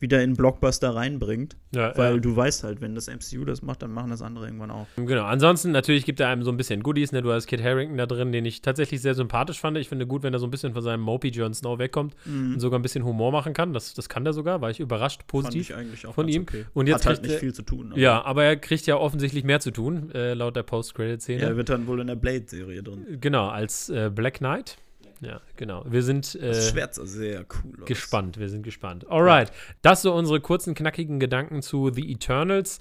wieder 0.00 0.22
in 0.22 0.34
Blockbuster 0.34 0.94
reinbringt. 0.94 1.56
Ja, 1.74 1.96
Weil 1.96 2.14
ja. 2.14 2.20
du 2.20 2.34
weißt 2.34 2.64
halt, 2.64 2.80
wenn 2.80 2.94
das 2.94 3.06
MCU 3.08 3.44
das 3.44 3.62
macht, 3.62 3.82
dann 3.82 3.92
machen 3.92 4.10
das 4.10 4.22
andere 4.22 4.46
irgendwann 4.46 4.70
auch. 4.70 4.86
Genau. 4.96 5.24
Ansonsten, 5.24 5.70
natürlich 5.72 6.04
gibt 6.06 6.18
er 6.20 6.28
einem 6.28 6.42
so 6.42 6.50
ein 6.50 6.56
bisschen 6.56 6.82
Goodies. 6.82 7.12
Ne? 7.12 7.20
Du 7.22 7.30
hast 7.30 7.46
Kit 7.46 7.62
Harington 7.62 7.98
da 7.98 8.06
drin, 8.06 8.32
den 8.32 8.44
ich 8.46 8.62
tatsächlich 8.62 9.02
sehr 9.02 9.14
sympathisch 9.14 9.60
fand. 9.60 9.76
Ich 9.76 9.88
finde 9.88 10.06
gut, 10.06 10.22
wenn 10.22 10.32
er 10.32 10.38
so 10.40 10.46
ein 10.46 10.50
bisschen 10.50 10.72
von 10.72 10.82
seinem 10.82 11.00
Mopey 11.02 11.28
Jon 11.28 11.52
Snow 11.54 11.78
wegkommt 11.78 12.14
Mhm. 12.24 12.54
und 12.54 12.60
sogar 12.60 12.78
ein 12.78 12.82
bisschen 12.82 13.04
Humor 13.04 13.30
machen 13.30 13.52
kann. 13.52 13.72
Das, 13.72 13.94
das 13.94 14.08
kann 14.08 14.24
der 14.24 14.32
sogar, 14.32 14.60
war 14.62 14.70
ich 14.70 14.80
überrascht, 14.80 15.26
positiv. 15.26 15.70
eigentlich 15.76 16.06
auch 16.06 16.14
von 16.14 16.28
ihm. 16.28 16.42
Okay. 16.42 16.64
Und 16.72 16.86
jetzt 16.88 17.04
Hat 17.04 17.16
halt 17.16 17.22
nicht 17.22 17.32
er- 17.34 17.38
viel 17.38 17.52
zu 17.52 17.62
tun. 17.62 17.92
aber 17.92 18.00
Ja, 18.00 18.24
aber 18.24 18.44
er 18.44 18.56
kriegt 18.56 18.86
ja 18.86 18.96
offensichtlich 18.96 19.44
mehr 19.44 19.60
zu 19.60 19.70
tun, 19.70 20.10
äh, 20.14 20.34
laut 20.34 20.56
der 20.56 20.62
Post-Credit-Szene. 20.62 21.42
Er 21.42 21.56
wird 21.56 21.68
dann 21.68 21.86
wohl 21.86 22.00
in 22.00 22.06
der 22.06 22.16
Blade-Serie 22.16 22.82
drin. 22.82 23.18
Genau, 23.20 23.48
als 23.48 23.90
äh, 23.90 24.10
Black 24.14 24.38
Knight. 24.38 24.78
Ja, 25.20 25.40
genau. 25.56 25.84
Wir 25.86 26.02
sind 26.02 26.34
äh, 26.34 26.48
Das 26.48 26.70
Schwert 26.70 26.94
sehr 26.94 27.40
cool 27.40 27.82
aus. 27.82 27.86
gespannt. 27.86 28.38
Wir 28.38 28.48
sind 28.48 28.62
gespannt. 28.62 29.06
Alright, 29.10 29.52
das 29.82 30.02
so 30.02 30.14
unsere 30.14 30.40
kurzen, 30.40 30.74
knackigen 30.74 31.20
Gedanken 31.20 31.60
zu 31.62 31.90
The 31.92 32.10
Eternals. 32.10 32.78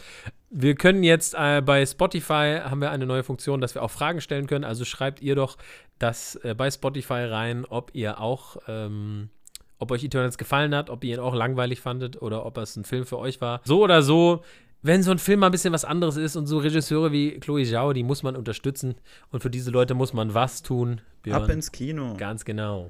Wir 0.49 0.75
können 0.75 1.03
jetzt 1.03 1.35
äh, 1.37 1.61
bei 1.61 1.85
Spotify 1.85 2.61
haben 2.63 2.81
wir 2.81 2.91
eine 2.91 3.05
neue 3.05 3.23
Funktion, 3.23 3.59
dass 3.61 3.75
wir 3.75 3.83
auch 3.83 3.91
Fragen 3.91 4.21
stellen 4.21 4.47
können. 4.47 4.63
Also 4.63 4.85
schreibt 4.85 5.21
ihr 5.21 5.35
doch 5.35 5.57
das 5.99 6.35
äh, 6.37 6.55
bei 6.55 6.71
Spotify 6.71 7.25
rein, 7.25 7.65
ob 7.65 7.91
ihr 7.93 8.19
auch, 8.21 8.55
ähm, 8.67 9.29
ob 9.77 9.91
euch 9.91 10.03
Eternals 10.03 10.37
gefallen 10.37 10.73
hat, 10.73 10.89
ob 10.89 11.03
ihr 11.03 11.15
ihn 11.15 11.19
auch 11.19 11.35
langweilig 11.35 11.81
fandet 11.81 12.21
oder 12.21 12.45
ob 12.45 12.57
es 12.57 12.75
ein 12.77 12.85
Film 12.85 13.05
für 13.05 13.19
euch 13.19 13.41
war. 13.41 13.59
So 13.65 13.83
oder 13.83 14.01
so. 14.01 14.43
Wenn 14.81 15.03
so 15.03 15.11
ein 15.11 15.19
Film 15.19 15.41
mal 15.41 15.47
ein 15.47 15.51
bisschen 15.51 15.73
was 15.73 15.83
anderes 15.83 16.15
ist 16.15 16.37
und 16.37 16.47
so 16.47 16.57
Regisseure 16.59 17.11
wie 17.11 17.39
Chloe 17.39 17.65
Zhao, 17.65 17.91
die 17.91 18.03
muss 18.03 18.23
man 18.23 18.37
unterstützen 18.37 18.95
und 19.29 19.41
für 19.41 19.49
diese 19.49 19.71
Leute 19.71 19.93
muss 19.93 20.13
man 20.13 20.33
was 20.33 20.61
tun. 20.61 21.01
Björn? 21.21 21.43
Ab 21.43 21.49
ins 21.49 21.71
Kino. 21.71 22.15
Ganz 22.17 22.45
genau. 22.45 22.89